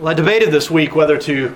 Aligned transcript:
Well, 0.00 0.08
I 0.08 0.14
debated 0.14 0.50
this 0.50 0.72
week 0.72 0.96
whether 0.96 1.16
to 1.18 1.54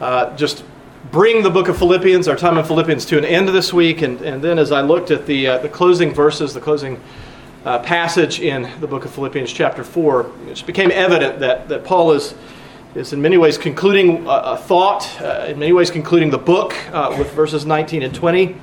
uh, 0.00 0.34
just 0.34 0.64
bring 1.10 1.42
the 1.42 1.50
book 1.50 1.68
of 1.68 1.76
Philippians, 1.76 2.26
our 2.26 2.34
time 2.34 2.56
in 2.56 2.64
Philippians, 2.64 3.04
to 3.04 3.18
an 3.18 3.24
end 3.26 3.50
this 3.50 3.70
week. 3.70 4.00
And, 4.00 4.18
and 4.22 4.40
then 4.40 4.58
as 4.58 4.72
I 4.72 4.80
looked 4.80 5.10
at 5.10 5.26
the, 5.26 5.46
uh, 5.46 5.58
the 5.58 5.68
closing 5.68 6.14
verses, 6.14 6.54
the 6.54 6.60
closing 6.60 6.98
uh, 7.66 7.80
passage 7.80 8.40
in 8.40 8.70
the 8.80 8.86
book 8.86 9.04
of 9.04 9.10
Philippians, 9.10 9.52
chapter 9.52 9.84
4, 9.84 10.30
it 10.48 10.64
became 10.64 10.90
evident 10.90 11.38
that, 11.40 11.68
that 11.68 11.84
Paul 11.84 12.12
is, 12.12 12.34
is 12.94 13.12
in 13.12 13.20
many 13.20 13.36
ways 13.36 13.58
concluding 13.58 14.26
a, 14.26 14.30
a 14.30 14.56
thought, 14.56 15.20
uh, 15.20 15.44
in 15.46 15.58
many 15.58 15.74
ways 15.74 15.90
concluding 15.90 16.30
the 16.30 16.38
book 16.38 16.74
uh, 16.94 17.14
with 17.18 17.30
verses 17.32 17.66
19 17.66 18.02
and 18.02 18.14
20, 18.14 18.56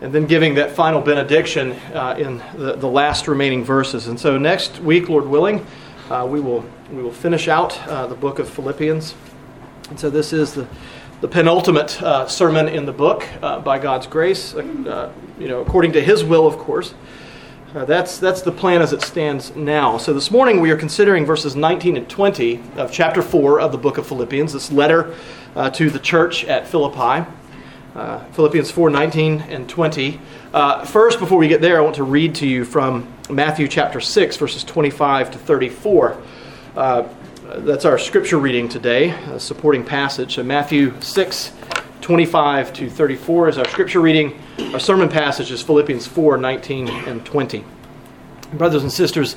and 0.00 0.10
then 0.10 0.24
giving 0.24 0.54
that 0.54 0.70
final 0.70 1.02
benediction 1.02 1.72
uh, 1.92 2.16
in 2.18 2.38
the, 2.54 2.76
the 2.76 2.88
last 2.88 3.28
remaining 3.28 3.62
verses. 3.62 4.06
And 4.06 4.18
so 4.18 4.38
next 4.38 4.80
week, 4.80 5.10
Lord 5.10 5.26
willing, 5.26 5.66
we 6.08 6.40
will 6.40 6.64
we 6.92 7.02
will 7.02 7.10
finish 7.10 7.48
out 7.48 7.80
uh, 7.88 8.06
the 8.06 8.14
book 8.14 8.38
of 8.38 8.48
Philippians. 8.48 9.14
And 9.88 9.98
so 9.98 10.10
this 10.10 10.34
is 10.34 10.52
the, 10.52 10.68
the 11.22 11.28
penultimate 11.28 12.00
uh, 12.02 12.28
sermon 12.28 12.68
in 12.68 12.84
the 12.84 12.92
book 12.92 13.26
uh, 13.42 13.60
by 13.60 13.78
God's 13.78 14.06
grace, 14.06 14.54
uh, 14.54 15.10
you 15.38 15.48
know, 15.48 15.62
according 15.62 15.92
to 15.92 16.02
His 16.02 16.22
will, 16.22 16.46
of 16.46 16.58
course. 16.58 16.92
Uh, 17.74 17.86
that's, 17.86 18.18
that's 18.18 18.42
the 18.42 18.52
plan 18.52 18.82
as 18.82 18.92
it 18.92 19.00
stands 19.00 19.56
now. 19.56 19.96
So 19.96 20.12
this 20.12 20.30
morning 20.30 20.60
we 20.60 20.70
are 20.70 20.76
considering 20.76 21.24
verses 21.24 21.56
19 21.56 21.96
and 21.96 22.06
20 22.10 22.62
of 22.76 22.92
chapter 22.92 23.22
4 23.22 23.58
of 23.58 23.72
the 23.72 23.78
book 23.78 23.96
of 23.96 24.06
Philippians, 24.06 24.52
this 24.52 24.70
letter 24.70 25.14
uh, 25.56 25.70
to 25.70 25.88
the 25.88 25.98
church 25.98 26.44
at 26.44 26.68
Philippi. 26.68 27.26
Philippians 28.32 28.70
4 28.70 28.88
19 28.88 29.40
and 29.42 29.68
20. 29.68 30.20
first, 30.86 31.18
before 31.18 31.38
we 31.38 31.48
get 31.48 31.60
there, 31.62 31.78
I 31.78 31.80
want 31.80 31.96
to 31.96 32.04
read 32.04 32.34
to 32.36 32.46
you 32.46 32.64
from 32.64 33.06
Matthew 33.30 33.68
chapter 33.68 34.00
6, 34.00 34.36
verses 34.36 34.64
25 34.64 35.30
to 35.32 35.38
34. 35.38 36.22
Uh, 36.76 37.06
that's 37.58 37.84
our 37.84 37.98
scripture 37.98 38.38
reading 38.38 38.66
today, 38.66 39.10
a 39.10 39.38
supporting 39.38 39.84
passage. 39.84 40.36
So 40.36 40.42
Matthew 40.42 40.98
6, 41.02 41.52
25 42.00 42.72
to 42.72 42.88
34 42.88 43.48
is 43.50 43.58
our 43.58 43.68
scripture 43.68 44.00
reading. 44.00 44.40
Our 44.72 44.80
sermon 44.80 45.10
passage 45.10 45.50
is 45.50 45.60
Philippians 45.60 46.06
4, 46.06 46.38
19 46.38 46.88
and 46.88 47.26
20. 47.26 47.62
Brothers 48.54 48.82
and 48.82 48.90
sisters, 48.90 49.36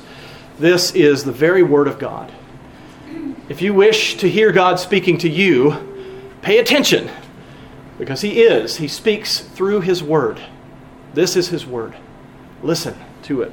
this 0.58 0.94
is 0.94 1.24
the 1.24 1.32
very 1.32 1.62
word 1.62 1.88
of 1.88 1.98
God. 1.98 2.32
If 3.50 3.60
you 3.60 3.74
wish 3.74 4.16
to 4.16 4.30
hear 4.30 4.50
God 4.50 4.80
speaking 4.80 5.18
to 5.18 5.28
you, 5.28 5.76
pay 6.40 6.58
attention 6.58 7.10
because 7.98 8.22
He 8.22 8.42
is. 8.44 8.78
He 8.78 8.88
speaks 8.88 9.40
through 9.40 9.82
His 9.82 10.02
word. 10.02 10.40
This 11.12 11.36
is 11.36 11.48
His 11.48 11.66
word. 11.66 11.94
Listen 12.62 12.96
to 13.24 13.42
it. 13.42 13.52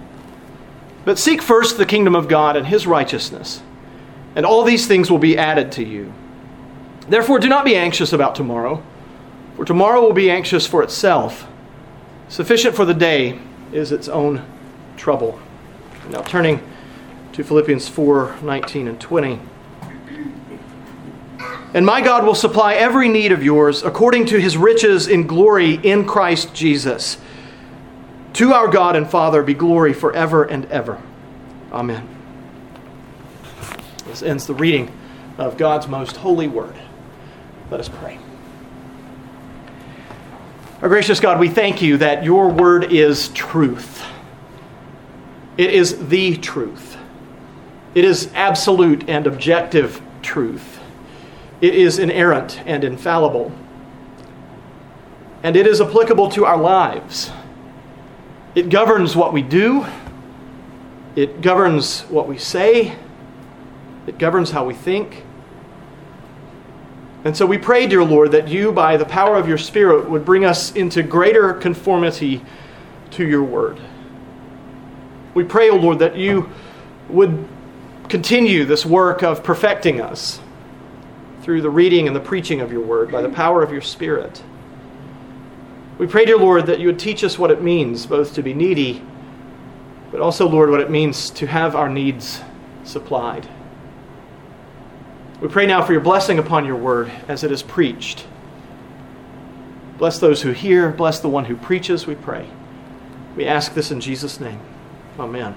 But 1.03 1.17
seek 1.17 1.41
first 1.41 1.77
the 1.77 1.85
kingdom 1.85 2.15
of 2.15 2.27
God 2.27 2.55
and 2.55 2.67
his 2.67 2.85
righteousness, 2.85 3.61
and 4.35 4.45
all 4.45 4.63
these 4.63 4.87
things 4.87 5.09
will 5.09 5.17
be 5.17 5.37
added 5.37 5.71
to 5.73 5.83
you. 5.83 6.13
Therefore, 7.07 7.39
do 7.39 7.49
not 7.49 7.65
be 7.65 7.75
anxious 7.75 8.13
about 8.13 8.35
tomorrow, 8.35 8.83
for 9.55 9.65
tomorrow 9.65 10.01
will 10.01 10.13
be 10.13 10.29
anxious 10.29 10.67
for 10.67 10.83
itself. 10.83 11.47
Sufficient 12.29 12.75
for 12.75 12.85
the 12.85 12.93
day 12.93 13.39
is 13.73 13.91
its 13.91 14.07
own 14.07 14.45
trouble. 14.95 15.39
Now, 16.09 16.21
turning 16.21 16.61
to 17.33 17.43
Philippians 17.43 17.87
4 17.87 18.37
19 18.41 18.87
and 18.87 18.99
20. 18.99 19.39
And 21.73 21.85
my 21.85 22.01
God 22.01 22.25
will 22.25 22.35
supply 22.35 22.73
every 22.73 23.07
need 23.07 23.31
of 23.31 23.43
yours 23.43 23.81
according 23.83 24.25
to 24.27 24.39
his 24.39 24.57
riches 24.57 25.07
in 25.07 25.25
glory 25.25 25.75
in 25.75 26.05
Christ 26.05 26.53
Jesus. 26.53 27.17
To 28.33 28.53
our 28.53 28.67
God 28.67 28.95
and 28.95 29.09
Father 29.09 29.43
be 29.43 29.53
glory 29.53 29.93
forever 29.93 30.43
and 30.43 30.65
ever. 30.65 31.01
Amen. 31.71 32.07
This 34.05 34.23
ends 34.23 34.47
the 34.47 34.53
reading 34.53 34.91
of 35.37 35.57
God's 35.57 35.87
most 35.87 36.17
holy 36.17 36.47
word. 36.47 36.75
Let 37.69 37.79
us 37.79 37.89
pray. 37.89 38.19
Our 40.81 40.89
gracious 40.89 41.19
God, 41.19 41.39
we 41.39 41.49
thank 41.49 41.81
you 41.81 41.97
that 41.97 42.23
your 42.23 42.49
word 42.49 42.91
is 42.91 43.29
truth. 43.29 44.03
It 45.57 45.73
is 45.73 46.07
the 46.07 46.37
truth. 46.37 46.97
It 47.93 48.05
is 48.05 48.31
absolute 48.33 49.07
and 49.09 49.27
objective 49.27 50.01
truth. 50.21 50.79
It 51.59 51.75
is 51.75 51.99
inerrant 51.99 52.61
and 52.65 52.83
infallible. 52.83 53.51
And 55.43 55.55
it 55.55 55.67
is 55.67 55.81
applicable 55.81 56.29
to 56.31 56.45
our 56.45 56.57
lives. 56.57 57.31
It 58.53 58.69
governs 58.69 59.15
what 59.15 59.31
we 59.31 59.41
do, 59.41 59.85
it 61.15 61.41
governs 61.41 62.01
what 62.01 62.27
we 62.27 62.37
say, 62.37 62.95
it 64.07 64.17
governs 64.17 64.51
how 64.51 64.65
we 64.65 64.73
think. 64.73 65.23
And 67.23 67.37
so 67.37 67.45
we 67.45 67.57
pray, 67.57 67.87
dear 67.87 68.03
Lord, 68.03 68.31
that 68.31 68.47
you, 68.47 68.71
by 68.71 68.97
the 68.97 69.05
power 69.05 69.37
of 69.37 69.47
your 69.47 69.57
Spirit, 69.57 70.09
would 70.09 70.25
bring 70.25 70.43
us 70.43 70.75
into 70.75 71.03
greater 71.03 71.53
conformity 71.53 72.43
to 73.11 73.27
your 73.27 73.43
word. 73.43 73.79
We 75.33 75.43
pray, 75.43 75.69
O 75.69 75.73
oh 75.73 75.77
Lord, 75.77 75.99
that 75.99 76.17
you 76.17 76.49
would 77.09 77.47
continue 78.09 78.65
this 78.65 78.85
work 78.85 79.23
of 79.23 79.43
perfecting 79.43 80.01
us 80.01 80.41
through 81.43 81.61
the 81.61 81.69
reading 81.69 82.07
and 82.07 82.15
the 82.15 82.21
preaching 82.21 82.59
of 82.59 82.71
your 82.71 82.81
word 82.81 83.11
by 83.11 83.21
the 83.21 83.29
power 83.29 83.63
of 83.63 83.71
your 83.71 83.81
Spirit. 83.81 84.43
We 86.01 86.07
pray, 86.07 86.25
dear 86.25 86.39
Lord, 86.39 86.65
that 86.65 86.79
you 86.79 86.87
would 86.87 86.97
teach 86.97 87.23
us 87.23 87.37
what 87.37 87.51
it 87.51 87.61
means 87.61 88.07
both 88.07 88.33
to 88.33 88.41
be 88.41 88.55
needy, 88.55 89.03
but 90.11 90.19
also, 90.19 90.49
Lord, 90.49 90.71
what 90.71 90.79
it 90.79 90.89
means 90.89 91.29
to 91.29 91.45
have 91.45 91.75
our 91.75 91.89
needs 91.89 92.41
supplied. 92.83 93.47
We 95.41 95.47
pray 95.47 95.67
now 95.67 95.83
for 95.85 95.91
your 95.91 96.01
blessing 96.01 96.39
upon 96.39 96.65
your 96.65 96.75
word 96.75 97.11
as 97.27 97.43
it 97.43 97.51
is 97.51 97.61
preached. 97.61 98.25
Bless 99.99 100.17
those 100.17 100.41
who 100.41 100.53
hear, 100.53 100.89
bless 100.89 101.19
the 101.19 101.29
one 101.29 101.45
who 101.45 101.55
preaches, 101.55 102.07
we 102.07 102.15
pray. 102.15 102.49
We 103.35 103.45
ask 103.45 103.75
this 103.75 103.91
in 103.91 104.01
Jesus' 104.01 104.39
name. 104.39 104.59
Amen. 105.19 105.53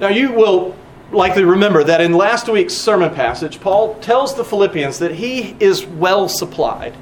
Now, 0.00 0.08
you 0.08 0.32
will 0.32 0.74
likely 1.12 1.44
remember 1.44 1.84
that 1.84 2.00
in 2.00 2.14
last 2.14 2.48
week's 2.48 2.72
sermon 2.72 3.14
passage, 3.14 3.60
Paul 3.60 3.96
tells 3.96 4.34
the 4.34 4.46
Philippians 4.46 4.98
that 4.98 5.16
he 5.16 5.54
is 5.60 5.84
well 5.84 6.26
supplied. 6.26 6.96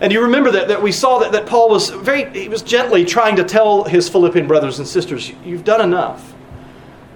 And 0.00 0.12
you 0.12 0.22
remember 0.22 0.52
that, 0.52 0.68
that 0.68 0.82
we 0.82 0.92
saw 0.92 1.18
that, 1.18 1.32
that 1.32 1.46
Paul 1.46 1.70
was 1.70 1.90
very, 1.90 2.30
he 2.32 2.48
was 2.48 2.62
gently 2.62 3.04
trying 3.04 3.36
to 3.36 3.44
tell 3.44 3.84
his 3.84 4.08
Philippian 4.08 4.46
brothers 4.46 4.78
and 4.78 4.86
sisters, 4.86 5.32
you've 5.44 5.64
done 5.64 5.80
enough. 5.80 6.34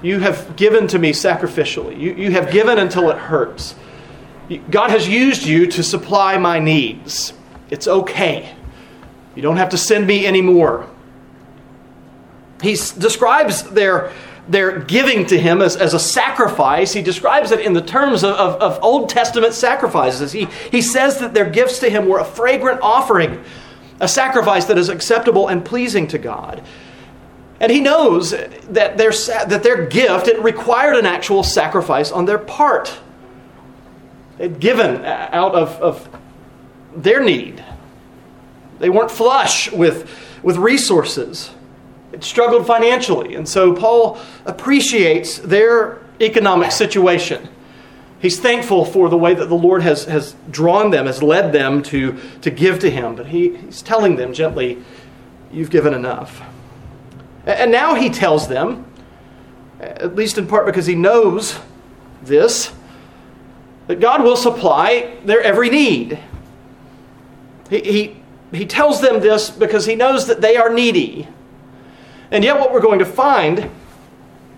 You 0.03 0.19
have 0.19 0.57
given 0.57 0.89
to 0.89 0.99
me 0.99 1.13
sacrificially. 1.13 1.99
You, 1.99 2.15
you 2.15 2.31
have 2.33 2.51
given 2.51 2.79
until 2.79 3.09
it 3.11 3.19
hurts. 3.19 3.77
God 4.71 4.91
has 4.91 5.09
used 5.09 5.47
you 5.47 5.67
to 5.69 5.83
supply 5.83 6.37
my 6.39 6.59
needs. 6.59 7.33
It's 7.71 7.87
okay. 7.87 8.55
You 9.37 9.43
don't 9.43 9.57
have 9.57 9.71
to 9.71 9.79
send 9.79 10.07
me 10.07 10.27
anymore. 10.27 10.91
He 12.63 12.73
describes 12.73 13.63
their 13.63 14.13
their 14.49 14.81
giving 14.81 15.27
to 15.27 15.39
him 15.39 15.63
as, 15.63 15.77
as 15.77 15.95
a 15.95 16.01
sacrifice. 16.01 16.93
He 16.93 17.03
describes 17.03 17.53
it 17.53 17.61
in 17.61 17.73
the 17.73 17.83
terms 17.83 18.25
of, 18.25 18.35
of, 18.35 18.61
of, 18.61 18.83
Old 18.83 19.09
Testament 19.09 19.55
sacrifices. 19.55 20.33
He, 20.33 20.47
he 20.71 20.83
says 20.83 21.19
that 21.21 21.33
their 21.33 21.49
gifts 21.49 21.79
to 21.81 21.91
him 21.91 22.09
were 22.09 22.19
a 22.19 22.25
fragrant 22.25 22.81
offering, 22.83 23.43
a 24.01 24.09
sacrifice 24.09 24.65
that 24.65 24.79
is 24.79 24.89
acceptable 24.89 25.49
and 25.49 25.65
pleasing 25.65 26.09
to 26.09 26.19
God. 26.19 26.63
And 27.61 27.71
he 27.71 27.81
knows 27.81 28.33
that 28.33 28.99
their, 28.99 29.13
that 29.13 29.63
their 29.63 29.87
gift, 29.87 30.27
it 30.27 30.43
required 30.43 30.97
an 30.97 31.07
actual 31.07 31.45
sacrifice 31.45 32.11
on 32.11 32.25
their 32.25 32.39
part. 32.39 32.99
They'd 34.39 34.59
given 34.59 35.05
out 35.05 35.55
of, 35.55 35.81
of 35.81 36.21
their 36.97 37.23
need. 37.23 37.65
They 38.81 38.91
weren't 38.91 39.13
flush 39.13 39.71
with, 39.71 40.11
with 40.43 40.57
resources. 40.57 41.53
It 42.13 42.23
struggled 42.23 42.67
financially. 42.67 43.35
And 43.35 43.49
so 43.49 43.73
Paul 43.73 44.19
appreciates 44.45 45.39
their 45.39 46.03
economic 46.21 46.73
situation. 46.73 47.49
He's 48.21 48.39
thankful 48.39 48.85
for 48.85 49.09
the 49.09 49.17
way 49.19 49.35
that 49.35 49.47
the 49.47 49.57
Lord 49.57 49.83
has, 49.83 50.05
has 50.05 50.37
drawn 50.51 50.91
them, 50.91 51.07
has 51.07 51.23
led 51.23 51.53
them 51.53 51.83
to, 51.85 52.19
to 52.43 52.51
give 52.51 52.79
to 52.81 52.91
him. 52.91 53.17
But 53.17 53.27
he, 53.27 53.57
he's 53.57 53.83
telling 53.83 54.17
them 54.17 54.33
gently, 54.33 54.83
You've 55.53 55.71
given 55.71 55.93
enough. 55.93 56.43
And 57.45 57.71
now 57.71 57.95
he 57.95 58.09
tells 58.09 58.49
them, 58.49 58.87
at 59.81 60.15
least 60.15 60.39
in 60.39 60.47
part 60.47 60.65
because 60.65 60.87
he 60.87 60.95
knows 60.95 61.59
this, 62.23 62.73
that 63.87 64.01
God 64.01 64.23
will 64.23 64.37
supply 64.37 65.19
their 65.25 65.43
every 65.43 65.69
need. 65.69 66.19
He, 67.69 67.81
he, 67.81 68.23
he 68.53 68.65
tells 68.65 69.01
them 69.01 69.21
this 69.21 69.51
because 69.51 69.85
he 69.85 69.95
knows 69.95 70.27
that 70.29 70.41
they 70.41 70.57
are 70.57 70.73
needy. 70.73 71.29
And 72.33 72.43
yet, 72.43 72.59
what 72.59 72.73
we're 72.73 72.81
going 72.81 72.99
to 72.99 73.05
find 73.05 73.71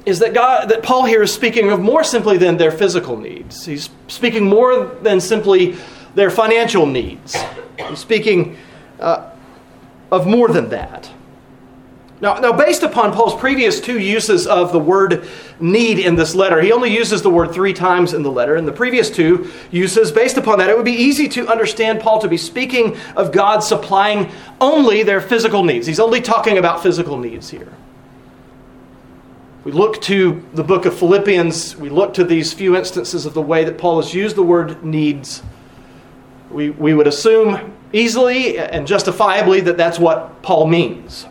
is 0.07 0.21
that 0.21 0.33
God, 0.33 0.69
that 0.69 0.85
Paul 0.85 1.05
here 1.07 1.23
is 1.23 1.33
speaking 1.33 1.71
of 1.71 1.81
more 1.81 2.05
simply 2.05 2.39
than 2.39 2.57
their 2.57 2.71
physical 2.71 3.17
needs. 3.17 3.67
He's 3.67 3.91
speaking 4.07 4.45
more 4.45 4.87
than 5.03 5.21
simply 5.21 5.77
their 6.15 6.31
financial 6.31 6.87
needs. 6.87 7.37
He's 7.89 7.99
speaking 7.99 8.57
uh, 9.01 9.31
of 10.13 10.27
more 10.27 10.49
than 10.49 10.69
that. 10.69 11.11
Now, 12.25 12.37
now, 12.37 12.55
based 12.55 12.83
upon 12.83 13.13
Paul's 13.13 13.39
previous 13.39 13.83
two 13.83 13.99
uses 13.99 14.47
of 14.47 14.73
the 14.73 14.79
word 14.79 15.29
need 15.61 15.99
in 15.99 16.15
this 16.15 16.35
letter, 16.35 16.63
he 16.63 16.73
only 16.73 16.91
uses 16.91 17.21
the 17.21 17.29
word 17.29 17.53
three 17.53 17.75
times 17.75 18.15
in 18.15 18.23
the 18.23 18.31
letter. 18.31 18.57
In 18.57 18.65
the 18.65 18.73
previous 18.73 19.11
two 19.11 19.53
uses, 19.71 20.11
based 20.11 20.39
upon 20.39 20.57
that, 20.57 20.71
it 20.71 20.75
would 20.75 20.87
be 20.87 20.93
easy 20.93 21.29
to 21.29 21.47
understand 21.47 22.01
Paul 22.01 22.23
to 22.23 22.29
be 22.29 22.39
speaking 22.39 22.97
of 23.15 23.31
God 23.31 23.59
supplying 23.59 24.31
only 24.59 25.03
their 25.03 25.21
physical 25.21 25.65
needs. 25.65 25.87
He's 25.87 26.01
only 26.01 26.23
talking 26.23 26.57
about 26.57 26.83
physical 26.83 27.19
needs 27.19 27.51
here. 27.51 27.75
We 29.65 29.73
look 29.73 30.01
to 30.05 30.43
the 30.55 30.65
book 30.65 30.87
of 30.87 30.99
Philippians, 30.99 31.77
we 31.77 31.91
look 31.91 32.15
to 32.15 32.25
these 32.25 32.55
few 32.55 32.75
instances 32.75 33.27
of 33.27 33.35
the 33.35 33.43
way 33.43 33.65
that 33.65 33.77
Paul 33.77 34.01
has 34.01 34.15
used 34.15 34.35
the 34.35 34.43
word 34.43 34.83
needs. 34.83 35.43
We, 36.51 36.71
we 36.71 36.95
would 36.95 37.07
assume 37.07 37.75
easily 37.93 38.57
and 38.59 38.87
justifiably 38.87 39.61
that 39.61 39.77
that's 39.77 39.99
what 39.99 40.41
Paul 40.41 40.67
means. 40.69 41.27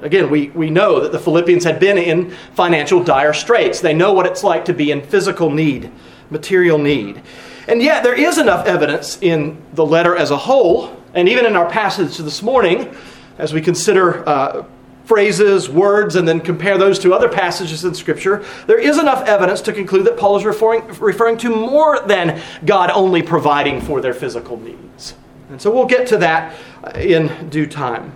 Again, 0.00 0.30
we, 0.30 0.50
we 0.50 0.70
know 0.70 1.00
that 1.00 1.10
the 1.10 1.18
Philippians 1.18 1.64
had 1.64 1.80
been 1.80 1.98
in 1.98 2.30
financial 2.54 3.02
dire 3.02 3.32
straits. 3.32 3.80
They 3.80 3.94
know 3.94 4.12
what 4.12 4.26
it's 4.26 4.44
like 4.44 4.64
to 4.66 4.72
be 4.72 4.92
in 4.92 5.02
physical 5.02 5.50
need, 5.50 5.90
material 6.30 6.78
need. 6.78 7.20
And 7.66 7.82
yet, 7.82 8.02
there 8.02 8.14
is 8.14 8.38
enough 8.38 8.66
evidence 8.66 9.18
in 9.20 9.60
the 9.74 9.84
letter 9.84 10.16
as 10.16 10.30
a 10.30 10.36
whole, 10.36 10.96
and 11.14 11.28
even 11.28 11.44
in 11.44 11.56
our 11.56 11.68
passage 11.68 12.16
this 12.16 12.42
morning, 12.42 12.94
as 13.38 13.52
we 13.52 13.60
consider 13.60 14.26
uh, 14.28 14.64
phrases, 15.04 15.68
words, 15.68 16.16
and 16.16 16.28
then 16.28 16.40
compare 16.40 16.78
those 16.78 16.98
to 17.00 17.12
other 17.12 17.28
passages 17.28 17.84
in 17.84 17.94
Scripture, 17.94 18.44
there 18.66 18.78
is 18.78 18.98
enough 18.98 19.26
evidence 19.26 19.60
to 19.62 19.72
conclude 19.72 20.06
that 20.06 20.16
Paul 20.16 20.36
is 20.36 20.44
referring, 20.44 20.86
referring 21.00 21.38
to 21.38 21.50
more 21.50 22.00
than 22.06 22.40
God 22.64 22.90
only 22.90 23.22
providing 23.22 23.80
for 23.80 24.00
their 24.00 24.14
physical 24.14 24.58
needs. 24.58 25.14
And 25.48 25.60
so 25.60 25.70
we'll 25.74 25.86
get 25.86 26.06
to 26.08 26.18
that 26.18 26.54
in 26.94 27.48
due 27.48 27.66
time. 27.66 28.12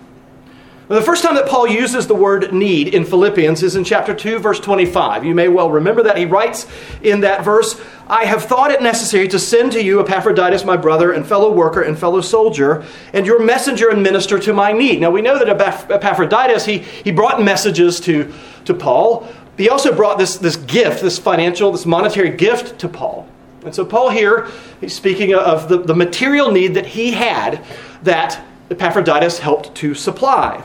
The 0.93 1.00
first 1.00 1.23
time 1.23 1.37
that 1.37 1.49
Paul 1.49 1.67
uses 1.67 2.06
the 2.06 2.15
word 2.15 2.53
need 2.53 2.89
in 2.89 3.06
Philippians 3.06 3.62
is 3.62 3.77
in 3.77 3.83
chapter 3.83 4.12
2, 4.12 4.39
verse 4.41 4.61
25. 4.61 5.25
You 5.25 5.35
may 5.35 5.49
well 5.49 5.71
remember 5.71 6.03
that. 6.03 6.19
He 6.19 6.27
writes 6.27 6.67
in 7.03 7.21
that 7.21 7.43
verse, 7.43 7.81
I 8.09 8.27
have 8.27 8.44
thought 8.44 8.71
it 8.71 8.83
necessary 8.83 9.27
to 9.29 9.39
send 9.39 9.73
to 9.73 9.83
you 9.83 10.00
Epaphroditus, 10.00 10.67
my 10.67 10.77
brother 10.77 11.12
and 11.12 11.27
fellow 11.27 11.50
worker 11.50 11.81
and 11.81 11.99
fellow 11.99 12.21
soldier, 12.21 12.85
and 13.15 13.25
your 13.25 13.43
messenger 13.43 13.89
and 13.89 14.03
minister 14.03 14.39
to 14.41 14.53
my 14.53 14.71
need. 14.71 15.00
Now 15.00 15.11
we 15.11 15.23
know 15.23 15.39
that 15.39 15.49
Epaphroditus, 15.91 16.67
he, 16.67 16.81
he 16.81 17.11
brought 17.11 17.43
messages 17.43 17.99
to, 18.00 18.31
to 18.67 18.75
Paul. 18.75 19.27
He 19.56 19.71
also 19.71 19.97
brought 19.97 20.19
this, 20.19 20.37
this 20.37 20.56
gift, 20.56 21.00
this 21.00 21.19
financial, 21.19 21.73
this 21.73 21.87
monetary 21.87 22.37
gift 22.37 22.79
to 22.81 22.89
Paul. 22.91 23.27
And 23.65 23.75
so 23.75 23.87
Paul 23.87 24.11
here, 24.11 24.50
he's 24.79 24.94
speaking 24.94 25.35
of 25.35 25.71
the, 25.71 25.79
the 25.79 25.94
material 25.94 26.53
need 26.53 26.75
that 26.75 26.85
he 26.85 27.12
had 27.12 27.65
that 28.03 28.44
Epaphroditus 28.71 29.39
helped 29.39 29.75
to 29.77 29.94
supply. 29.94 30.62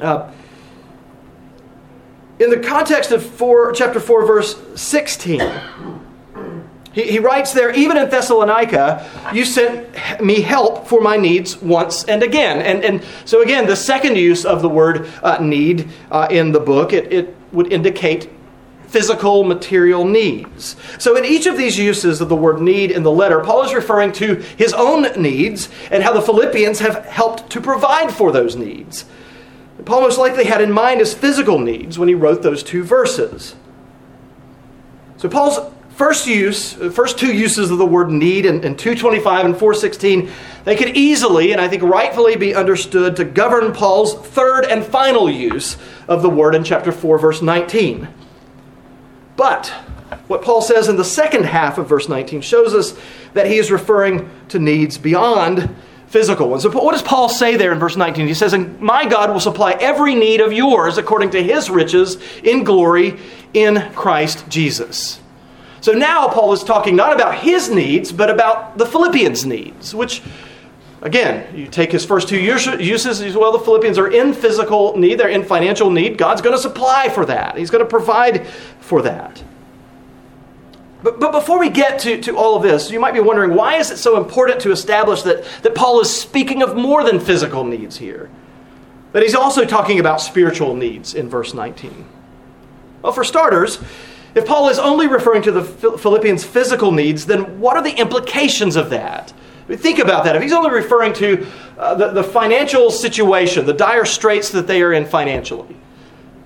Uh, 0.00 0.30
in 2.38 2.50
the 2.50 2.58
context 2.58 3.12
of 3.12 3.24
four, 3.24 3.72
chapter 3.72 3.98
4, 3.98 4.26
verse 4.26 4.80
16, 4.80 5.40
he, 6.92 7.02
he 7.02 7.18
writes 7.18 7.52
there, 7.52 7.74
even 7.74 7.96
in 7.96 8.10
Thessalonica, 8.10 9.08
you 9.32 9.44
sent 9.44 10.22
me 10.22 10.42
help 10.42 10.86
for 10.86 11.00
my 11.00 11.16
needs 11.16 11.60
once 11.62 12.04
and 12.04 12.22
again. 12.22 12.60
And, 12.60 12.84
and 12.84 13.04
so, 13.24 13.42
again, 13.42 13.66
the 13.66 13.76
second 13.76 14.16
use 14.16 14.44
of 14.44 14.60
the 14.60 14.68
word 14.68 15.10
uh, 15.22 15.38
need 15.40 15.88
uh, 16.10 16.28
in 16.30 16.52
the 16.52 16.60
book, 16.60 16.92
it, 16.92 17.10
it 17.10 17.34
would 17.52 17.72
indicate 17.72 18.30
physical, 18.86 19.44
material 19.44 20.04
needs. 20.04 20.76
So, 20.98 21.16
in 21.16 21.24
each 21.24 21.46
of 21.46 21.56
these 21.56 21.78
uses 21.78 22.20
of 22.20 22.28
the 22.28 22.36
word 22.36 22.60
need 22.60 22.90
in 22.90 23.02
the 23.02 23.10
letter, 23.10 23.40
Paul 23.40 23.62
is 23.62 23.72
referring 23.72 24.12
to 24.12 24.36
his 24.58 24.74
own 24.74 25.02
needs 25.20 25.70
and 25.90 26.02
how 26.02 26.12
the 26.12 26.22
Philippians 26.22 26.80
have 26.80 27.04
helped 27.06 27.48
to 27.50 27.62
provide 27.62 28.12
for 28.12 28.30
those 28.30 28.56
needs. 28.56 29.06
Paul 29.86 30.02
most 30.02 30.18
likely 30.18 30.44
had 30.44 30.60
in 30.60 30.72
mind 30.72 31.00
his 31.00 31.14
physical 31.14 31.58
needs 31.60 31.98
when 31.98 32.08
he 32.08 32.14
wrote 32.14 32.42
those 32.42 32.62
two 32.62 32.82
verses. 32.82 33.54
So 35.16 35.28
Paul's 35.28 35.72
first 35.90 36.26
use, 36.26 36.72
first 36.72 37.18
two 37.18 37.32
uses 37.32 37.70
of 37.70 37.78
the 37.78 37.86
word 37.86 38.10
need 38.10 38.44
in, 38.44 38.56
in 38.56 38.76
225 38.76 39.46
and 39.46 39.54
416, 39.56 40.28
they 40.64 40.76
could 40.76 40.96
easily 40.96 41.52
and 41.52 41.60
I 41.60 41.68
think 41.68 41.84
rightfully 41.84 42.36
be 42.36 42.52
understood 42.54 43.14
to 43.16 43.24
govern 43.24 43.72
Paul's 43.72 44.14
third 44.14 44.64
and 44.64 44.84
final 44.84 45.30
use 45.30 45.76
of 46.08 46.20
the 46.20 46.28
word 46.28 46.56
in 46.56 46.64
chapter 46.64 46.90
4, 46.90 47.18
verse 47.18 47.40
19. 47.40 48.08
But 49.36 49.68
what 50.26 50.42
Paul 50.42 50.62
says 50.62 50.88
in 50.88 50.96
the 50.96 51.04
second 51.04 51.44
half 51.44 51.78
of 51.78 51.88
verse 51.88 52.08
19 52.08 52.40
shows 52.40 52.74
us 52.74 52.98
that 53.34 53.46
he 53.46 53.58
is 53.58 53.70
referring 53.70 54.28
to 54.48 54.58
needs 54.58 54.98
beyond 54.98 55.74
physical 56.16 56.48
ones. 56.48 56.62
So 56.62 56.70
what 56.70 56.92
does 56.92 57.02
Paul 57.02 57.28
say 57.28 57.56
there 57.56 57.72
in 57.72 57.78
verse 57.78 57.94
19? 57.94 58.26
He 58.26 58.32
says, 58.32 58.54
And 58.54 58.80
my 58.80 59.04
God 59.04 59.30
will 59.30 59.38
supply 59.38 59.72
every 59.72 60.14
need 60.14 60.40
of 60.40 60.50
yours 60.50 60.96
according 60.96 61.28
to 61.32 61.42
his 61.42 61.68
riches 61.68 62.16
in 62.42 62.64
glory 62.64 63.18
in 63.52 63.92
Christ 63.92 64.48
Jesus. 64.48 65.20
So 65.82 65.92
now 65.92 66.26
Paul 66.28 66.54
is 66.54 66.64
talking 66.64 66.96
not 66.96 67.12
about 67.12 67.34
his 67.34 67.68
needs, 67.68 68.12
but 68.12 68.30
about 68.30 68.78
the 68.78 68.86
Philippians' 68.86 69.44
needs, 69.44 69.94
which, 69.94 70.22
again, 71.02 71.54
you 71.54 71.66
take 71.66 71.92
his 71.92 72.06
first 72.06 72.30
two 72.30 72.40
uses, 72.40 73.36
well, 73.36 73.52
the 73.52 73.58
Philippians 73.58 73.98
are 73.98 74.10
in 74.10 74.32
physical 74.32 74.96
need, 74.96 75.20
they're 75.20 75.28
in 75.28 75.44
financial 75.44 75.90
need. 75.90 76.16
God's 76.16 76.40
going 76.40 76.56
to 76.56 76.62
supply 76.62 77.10
for 77.10 77.26
that, 77.26 77.58
He's 77.58 77.68
going 77.68 77.84
to 77.84 77.90
provide 77.90 78.46
for 78.80 79.02
that. 79.02 79.44
But, 81.02 81.20
but 81.20 81.32
before 81.32 81.58
we 81.58 81.68
get 81.68 81.98
to, 82.00 82.20
to 82.22 82.36
all 82.36 82.56
of 82.56 82.62
this, 82.62 82.90
you 82.90 82.98
might 82.98 83.14
be 83.14 83.20
wondering 83.20 83.54
why 83.54 83.76
is 83.76 83.90
it 83.90 83.98
so 83.98 84.16
important 84.16 84.60
to 84.60 84.70
establish 84.70 85.22
that, 85.22 85.44
that 85.62 85.74
Paul 85.74 86.00
is 86.00 86.14
speaking 86.14 86.62
of 86.62 86.74
more 86.76 87.04
than 87.04 87.20
physical 87.20 87.64
needs 87.64 87.98
here? 87.98 88.30
That 89.12 89.22
he's 89.22 89.34
also 89.34 89.64
talking 89.64 90.00
about 90.00 90.20
spiritual 90.20 90.74
needs 90.74 91.14
in 91.14 91.28
verse 91.28 91.54
19. 91.54 92.06
Well, 93.02 93.12
for 93.12 93.24
starters, 93.24 93.78
if 94.34 94.46
Paul 94.46 94.68
is 94.68 94.78
only 94.78 95.06
referring 95.06 95.42
to 95.42 95.52
the 95.52 95.64
Philippians' 95.64 96.44
physical 96.44 96.92
needs, 96.92 97.24
then 97.24 97.60
what 97.60 97.76
are 97.76 97.82
the 97.82 97.98
implications 97.98 98.76
of 98.76 98.90
that? 98.90 99.32
Think 99.68 99.98
about 99.98 100.24
that. 100.24 100.36
If 100.36 100.42
he's 100.42 100.52
only 100.52 100.70
referring 100.70 101.12
to 101.14 101.46
uh, 101.78 101.94
the, 101.94 102.10
the 102.10 102.22
financial 102.22 102.90
situation, 102.90 103.66
the 103.66 103.72
dire 103.72 104.04
straits 104.04 104.50
that 104.50 104.66
they 104.66 104.82
are 104.82 104.92
in 104.92 105.06
financially, 105.06 105.76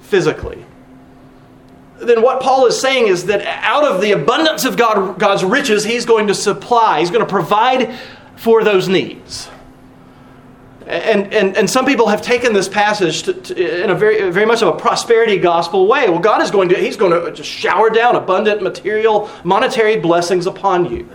physically, 0.00 0.64
then 2.00 2.22
what 2.22 2.40
Paul 2.40 2.66
is 2.66 2.80
saying 2.80 3.08
is 3.08 3.26
that 3.26 3.42
out 3.46 3.84
of 3.84 4.00
the 4.00 4.12
abundance 4.12 4.64
of 4.64 4.76
God, 4.76 5.18
God's 5.18 5.44
riches, 5.44 5.84
he's 5.84 6.06
going 6.06 6.26
to 6.28 6.34
supply, 6.34 7.00
he's 7.00 7.10
going 7.10 7.24
to 7.24 7.30
provide 7.30 7.98
for 8.36 8.64
those 8.64 8.88
needs. 8.88 9.48
And, 10.86 11.32
and, 11.32 11.56
and 11.56 11.70
some 11.70 11.86
people 11.86 12.08
have 12.08 12.20
taken 12.20 12.52
this 12.52 12.68
passage 12.68 13.22
to, 13.24 13.34
to, 13.34 13.84
in 13.84 13.90
a 13.90 13.94
very, 13.94 14.30
very 14.30 14.46
much 14.46 14.60
of 14.60 14.74
a 14.74 14.78
prosperity 14.78 15.36
gospel 15.36 15.86
way. 15.86 16.08
Well, 16.08 16.18
God 16.18 16.42
is 16.42 16.50
going 16.50 16.68
to, 16.70 16.76
he's 16.76 16.96
going 16.96 17.12
to 17.12 17.30
just 17.32 17.48
shower 17.48 17.90
down 17.90 18.16
abundant 18.16 18.60
material, 18.60 19.30
monetary 19.44 20.00
blessings 20.00 20.46
upon 20.46 20.90
you. 20.90 21.08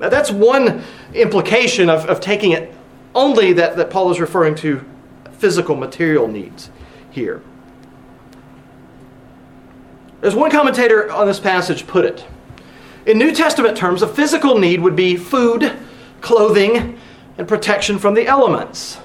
Now, 0.00 0.08
that's 0.08 0.32
one 0.32 0.82
implication 1.14 1.88
of, 1.88 2.06
of 2.06 2.20
taking 2.20 2.50
it 2.50 2.74
only 3.14 3.52
that, 3.52 3.76
that 3.76 3.90
Paul 3.90 4.10
is 4.10 4.18
referring 4.18 4.56
to 4.56 4.84
physical 5.32 5.76
material 5.76 6.26
needs 6.26 6.70
here. 7.10 7.42
As 10.22 10.36
one 10.36 10.52
commentator 10.52 11.10
on 11.10 11.26
this 11.26 11.40
passage 11.40 11.86
put 11.86 12.04
it, 12.04 12.24
in 13.06 13.18
New 13.18 13.34
Testament 13.34 13.76
terms, 13.76 14.02
a 14.02 14.06
physical 14.06 14.56
need 14.56 14.80
would 14.80 14.94
be 14.94 15.16
food, 15.16 15.72
clothing, 16.20 16.98
and 17.36 17.48
protection 17.48 17.98
from 17.98 18.14
the 18.14 18.26
elements. 18.26 18.98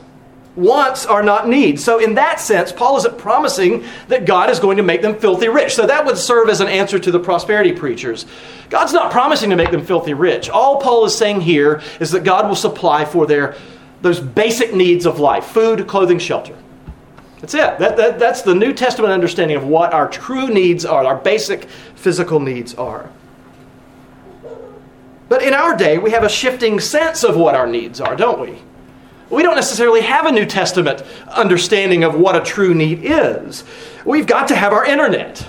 wants 0.56 1.06
are 1.06 1.22
not 1.24 1.48
needs. 1.48 1.84
So, 1.84 2.00
in 2.00 2.16
that 2.16 2.40
sense, 2.40 2.72
Paul 2.72 2.98
isn't 2.98 3.18
promising 3.18 3.86
that 4.08 4.26
God 4.26 4.50
is 4.50 4.60
going 4.60 4.78
to 4.78 4.84
make 4.84 5.02
them 5.04 5.18
filthy 5.18 5.48
rich. 5.48 5.76
So, 5.76 5.86
that 5.88 6.06
would 6.06 6.18
serve 6.18 6.50
as 6.50 6.62
an 6.62 6.68
answer 6.68 7.00
to 7.00 7.12
the 7.12 7.20
prosperity 7.20 7.72
preachers. 7.72 8.26
God's 8.70 8.94
not 8.94 9.12
promising 9.12 9.52
to 9.52 9.56
make 9.56 9.72
them 9.72 9.86
filthy 9.86 10.14
rich. 10.14 10.50
All 10.50 10.80
Paul 10.80 11.06
is 11.06 11.16
saying 11.16 11.42
here 11.42 11.82
is 12.00 12.12
that 12.12 12.24
God 12.24 12.48
will 12.48 12.56
supply 12.56 13.06
for 13.06 13.26
their 13.26 13.56
those 14.02 14.20
basic 14.20 14.74
needs 14.74 15.06
of 15.06 15.20
life 15.20 15.46
food, 15.46 15.88
clothing, 15.88 16.20
shelter. 16.20 16.56
That's 17.40 17.54
it. 17.54 17.78
That, 17.78 17.98
that, 17.98 18.20
that's 18.20 18.42
the 18.42 18.56
New 18.56 18.74
Testament 18.74 19.14
understanding 19.14 19.58
of 19.58 19.66
what 19.66 19.94
our 19.94 20.10
true 20.10 20.48
needs 20.48 20.86
are, 20.86 21.06
our 21.06 21.18
basic 21.18 21.66
physical 21.96 22.40
needs 22.40 22.74
are. 22.76 23.10
But 25.30 25.44
in 25.44 25.54
our 25.54 25.76
day, 25.76 25.98
we 25.98 26.12
have 26.12 26.24
a 26.24 26.30
shifting 26.30 26.80
sense 26.80 27.24
of 27.24 27.36
what 27.36 27.54
our 27.54 27.68
needs 27.68 28.00
are, 28.00 28.16
don't 28.16 28.40
we? 28.40 28.58
We 29.30 29.44
don't 29.44 29.56
necessarily 29.56 30.02
have 30.02 30.26
a 30.26 30.32
New 30.32 30.46
Testament 30.46 31.04
understanding 31.30 32.04
of 32.04 32.16
what 32.16 32.36
a 32.36 32.42
true 32.42 32.74
need 32.74 33.02
is. 33.04 33.66
We've 34.06 34.26
got 34.26 34.48
to 34.48 34.56
have 34.56 34.72
our 34.72 34.86
internet. 34.86 35.46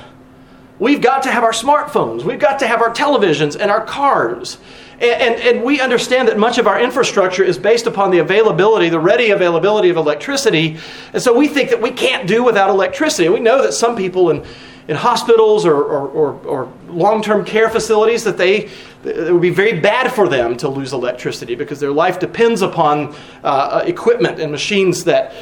We've 0.80 1.00
got 1.00 1.22
to 1.24 1.30
have 1.30 1.44
our 1.44 1.52
smartphones. 1.52 2.24
We've 2.24 2.40
got 2.40 2.58
to 2.58 2.66
have 2.66 2.82
our 2.82 2.92
televisions 2.92 3.56
and 3.58 3.70
our 3.70 3.84
cars. 3.84 4.58
And, 5.00 5.36
and, 5.36 5.62
we 5.62 5.80
understand 5.80 6.26
that 6.26 6.38
much 6.38 6.58
of 6.58 6.66
our 6.66 6.80
infrastructure 6.80 7.44
is 7.44 7.56
based 7.56 7.86
upon 7.86 8.10
the 8.10 8.18
availability, 8.18 8.88
the 8.88 8.98
ready 8.98 9.30
availability 9.30 9.90
of 9.90 9.96
electricity. 9.96 10.76
And 11.12 11.22
so 11.22 11.32
we 11.32 11.46
think 11.46 11.70
that 11.70 11.80
we 11.80 11.92
can't 11.92 12.26
do 12.26 12.42
without 12.42 12.68
electricity. 12.68 13.28
We 13.28 13.38
know 13.38 13.62
that 13.62 13.74
some 13.74 13.94
people 13.94 14.30
in, 14.30 14.44
in 14.88 14.96
hospitals 14.96 15.64
or, 15.64 15.76
or, 15.76 16.08
or, 16.08 16.32
or 16.44 16.72
long 16.88 17.22
term 17.22 17.44
care 17.44 17.70
facilities, 17.70 18.24
that 18.24 18.38
they, 18.38 18.70
it 19.04 19.32
would 19.32 19.42
be 19.42 19.50
very 19.50 19.78
bad 19.78 20.12
for 20.12 20.28
them 20.28 20.56
to 20.56 20.68
lose 20.68 20.92
electricity 20.92 21.54
because 21.54 21.78
their 21.78 21.92
life 21.92 22.18
depends 22.18 22.62
upon 22.62 23.14
uh, 23.44 23.84
equipment 23.86 24.40
and 24.40 24.50
machines 24.50 25.04
that, 25.04 25.32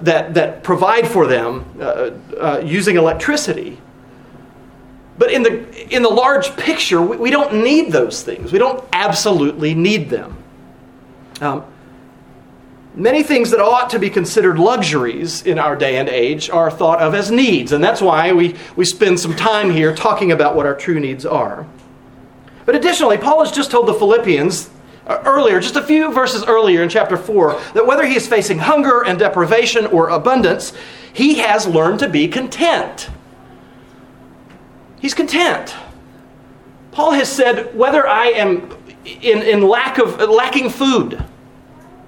that, 0.00 0.34
that 0.34 0.62
provide 0.62 1.08
for 1.08 1.26
them 1.26 1.64
uh, 1.80 2.10
uh, 2.38 2.62
using 2.62 2.96
electricity. 2.96 3.78
But 5.20 5.32
in 5.32 5.42
the, 5.42 5.94
in 5.94 6.02
the 6.02 6.08
large 6.08 6.56
picture, 6.56 7.02
we, 7.02 7.18
we 7.18 7.30
don't 7.30 7.62
need 7.62 7.92
those 7.92 8.22
things. 8.22 8.52
We 8.52 8.58
don't 8.58 8.82
absolutely 8.90 9.74
need 9.74 10.08
them. 10.08 10.34
Um, 11.42 11.62
many 12.94 13.22
things 13.22 13.50
that 13.50 13.60
ought 13.60 13.90
to 13.90 13.98
be 13.98 14.08
considered 14.08 14.58
luxuries 14.58 15.42
in 15.42 15.58
our 15.58 15.76
day 15.76 15.98
and 15.98 16.08
age 16.08 16.48
are 16.48 16.70
thought 16.70 17.00
of 17.00 17.14
as 17.14 17.30
needs. 17.30 17.72
And 17.72 17.84
that's 17.84 18.00
why 18.00 18.32
we, 18.32 18.56
we 18.76 18.86
spend 18.86 19.20
some 19.20 19.36
time 19.36 19.70
here 19.70 19.94
talking 19.94 20.32
about 20.32 20.56
what 20.56 20.64
our 20.64 20.74
true 20.74 20.98
needs 20.98 21.26
are. 21.26 21.66
But 22.64 22.74
additionally, 22.74 23.18
Paul 23.18 23.44
has 23.44 23.52
just 23.52 23.70
told 23.70 23.88
the 23.88 23.94
Philippians 23.94 24.70
uh, 25.06 25.22
earlier, 25.26 25.60
just 25.60 25.76
a 25.76 25.82
few 25.82 26.10
verses 26.14 26.44
earlier 26.44 26.82
in 26.82 26.88
chapter 26.88 27.18
4, 27.18 27.60
that 27.74 27.86
whether 27.86 28.06
he 28.06 28.16
is 28.16 28.26
facing 28.26 28.60
hunger 28.60 29.04
and 29.04 29.18
deprivation 29.18 29.84
or 29.84 30.08
abundance, 30.08 30.72
he 31.12 31.40
has 31.40 31.66
learned 31.66 31.98
to 31.98 32.08
be 32.08 32.26
content. 32.26 33.10
He's 35.00 35.14
content. 35.14 35.74
Paul 36.92 37.12
has 37.12 37.30
said, 37.30 37.74
whether 37.74 38.06
I 38.06 38.26
am 38.26 38.76
in, 39.04 39.42
in 39.42 39.62
lack 39.62 39.98
of 39.98 40.20
lacking 40.20 40.70
food, 40.70 41.24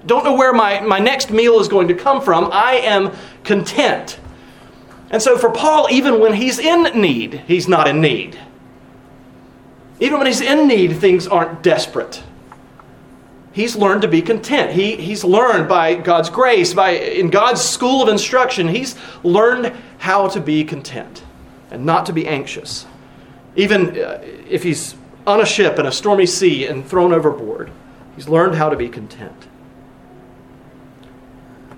don't 0.05 0.23
know 0.23 0.35
where 0.35 0.53
my, 0.53 0.81
my 0.81 0.99
next 0.99 1.31
meal 1.31 1.59
is 1.59 1.67
going 1.67 1.87
to 1.87 1.95
come 1.95 2.21
from, 2.21 2.49
I 2.51 2.73
am 2.75 3.11
content. 3.43 4.19
And 5.09 5.21
so 5.21 5.37
for 5.37 5.49
Paul, 5.49 5.87
even 5.89 6.19
when 6.19 6.33
he's 6.33 6.59
in 6.59 6.83
need, 6.99 7.43
he's 7.47 7.67
not 7.67 7.87
in 7.87 8.01
need. 8.01 8.39
Even 9.99 10.17
when 10.17 10.27
he's 10.27 10.41
in 10.41 10.67
need, 10.67 10.97
things 10.97 11.27
aren't 11.27 11.63
desperate. 11.63 12.21
He's 13.53 13.75
learned 13.75 14.01
to 14.01 14.07
be 14.07 14.21
content. 14.21 14.71
He, 14.71 14.95
he's 14.97 15.23
learned 15.23 15.69
by 15.69 15.95
God's 15.95 16.29
grace, 16.29 16.73
by 16.73 16.91
in 16.91 17.29
God's 17.29 17.61
school 17.61 18.03
of 18.03 18.09
instruction, 18.09 18.67
he's 18.67 18.95
learned 19.23 19.73
how 19.99 20.27
to 20.29 20.41
be 20.41 20.63
content 20.63 21.23
and 21.73 21.85
not 21.85 22.05
to 22.05 22.13
be 22.13 22.27
anxious. 22.27 22.85
Even 23.55 23.97
uh, 23.97 24.21
if 24.49 24.63
he's 24.63 24.95
on 25.27 25.41
a 25.41 25.45
ship 25.45 25.79
in 25.79 25.85
a 25.85 25.91
stormy 25.91 26.25
sea 26.25 26.67
and 26.67 26.85
thrown 26.85 27.11
overboard, 27.11 27.71
he's 28.15 28.29
learned 28.29 28.55
how 28.55 28.69
to 28.69 28.77
be 28.77 28.87
content. 28.87 29.47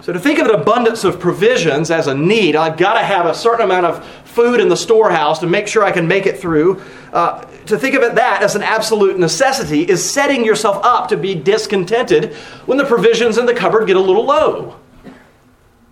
So, 0.02 0.14
to 0.14 0.20
think 0.20 0.38
of 0.38 0.48
an 0.48 0.54
abundance 0.54 1.04
of 1.04 1.20
provisions 1.20 1.90
as 1.90 2.06
a 2.06 2.14
need, 2.14 2.56
I've 2.56 2.78
got 2.78 2.94
to 2.94 3.04
have 3.04 3.26
a 3.26 3.34
certain 3.34 3.66
amount 3.66 3.88
of 3.88 4.06
food 4.26 4.60
in 4.60 4.68
the 4.68 4.78
storehouse 4.78 5.40
to 5.40 5.48
make 5.48 5.68
sure 5.68 5.84
I 5.84 5.92
can 5.92 6.08
make 6.08 6.28
it 6.28 6.38
through. 6.38 6.84
Uh, 7.12 7.42
to 7.66 7.80
think 7.80 7.96
of 7.96 8.04
it 8.04 8.14
that 8.14 8.44
as 8.44 8.56
an 8.56 8.62
absolute 8.62 9.18
necessity 9.18 9.82
is 9.82 10.08
setting 10.08 10.46
yourself 10.46 10.84
up 10.84 11.08
to 11.08 11.18
be 11.18 11.34
discontented 11.34 12.36
when 12.68 12.78
the 12.78 12.86
provisions 12.86 13.40
in 13.40 13.48
the 13.48 13.54
cupboard 13.56 13.88
get 13.88 13.96
a 13.96 14.00
little 14.00 14.26
low. 14.26 14.80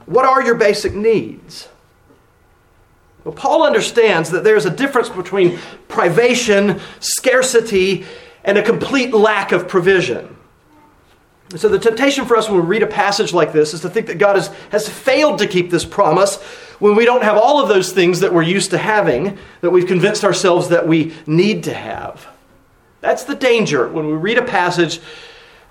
What 0.05 0.25
are 0.25 0.43
your 0.43 0.55
basic 0.55 0.93
needs? 0.93 1.69
Well, 3.23 3.33
Paul 3.33 3.63
understands 3.63 4.31
that 4.31 4.43
there's 4.43 4.65
a 4.65 4.69
difference 4.69 5.09
between 5.09 5.59
privation, 5.87 6.79
scarcity, 6.99 8.05
and 8.43 8.57
a 8.57 8.63
complete 8.63 9.13
lack 9.13 9.51
of 9.51 9.67
provision. 9.67 10.35
So, 11.55 11.69
the 11.69 11.79
temptation 11.79 12.25
for 12.25 12.35
us 12.35 12.49
when 12.49 12.61
we 12.61 12.65
read 12.65 12.83
a 12.83 12.87
passage 12.87 13.31
like 13.31 13.53
this 13.53 13.73
is 13.73 13.81
to 13.81 13.89
think 13.89 14.07
that 14.07 14.17
God 14.17 14.35
has, 14.35 14.47
has 14.71 14.89
failed 14.89 15.39
to 15.39 15.47
keep 15.47 15.69
this 15.69 15.85
promise 15.85 16.41
when 16.79 16.95
we 16.95 17.05
don't 17.05 17.23
have 17.23 17.37
all 17.37 17.61
of 17.61 17.69
those 17.69 17.91
things 17.91 18.21
that 18.21 18.33
we're 18.33 18.41
used 18.41 18.71
to 18.71 18.77
having, 18.77 19.37
that 19.61 19.69
we've 19.69 19.87
convinced 19.87 20.23
ourselves 20.23 20.69
that 20.69 20.87
we 20.87 21.13
need 21.27 21.63
to 21.65 21.73
have. 21.73 22.27
That's 23.01 23.25
the 23.25 23.35
danger 23.35 23.87
when 23.87 24.07
we 24.07 24.13
read 24.13 24.37
a 24.37 24.45
passage 24.45 24.99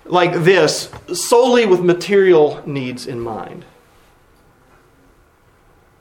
like 0.05 0.33
this 0.43 0.89
solely 1.13 1.65
with 1.65 1.81
material 1.81 2.63
needs 2.65 3.05
in 3.05 3.19
mind. 3.19 3.65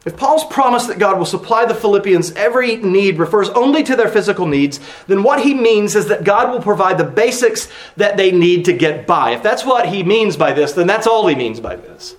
If 0.04 0.16
Paul's 0.16 0.44
promise 0.44 0.86
that 0.86 0.98
God 0.98 1.16
will 1.16 1.26
supply 1.26 1.64
the 1.64 1.76
Philippians 1.76 2.32
every 2.32 2.76
need 2.76 3.18
refers 3.18 3.48
only 3.50 3.84
to 3.84 3.94
their 3.94 4.08
physical 4.08 4.46
needs, 4.46 4.80
then 5.06 5.22
what 5.22 5.42
he 5.42 5.54
means 5.54 5.94
is 5.94 6.08
that 6.08 6.24
God 6.24 6.50
will 6.50 6.60
provide 6.60 6.98
the 6.98 7.04
basics 7.04 7.68
that 7.96 8.16
they 8.16 8.32
need 8.32 8.64
to 8.64 8.72
get 8.72 9.06
by. 9.06 9.30
If 9.30 9.44
that's 9.44 9.64
what 9.64 9.86
he 9.86 10.02
means 10.02 10.36
by 10.36 10.52
this, 10.52 10.72
then 10.72 10.88
that's 10.88 11.06
all 11.06 11.28
he 11.28 11.36
means 11.36 11.60
by 11.60 11.76
this. 11.76 12.16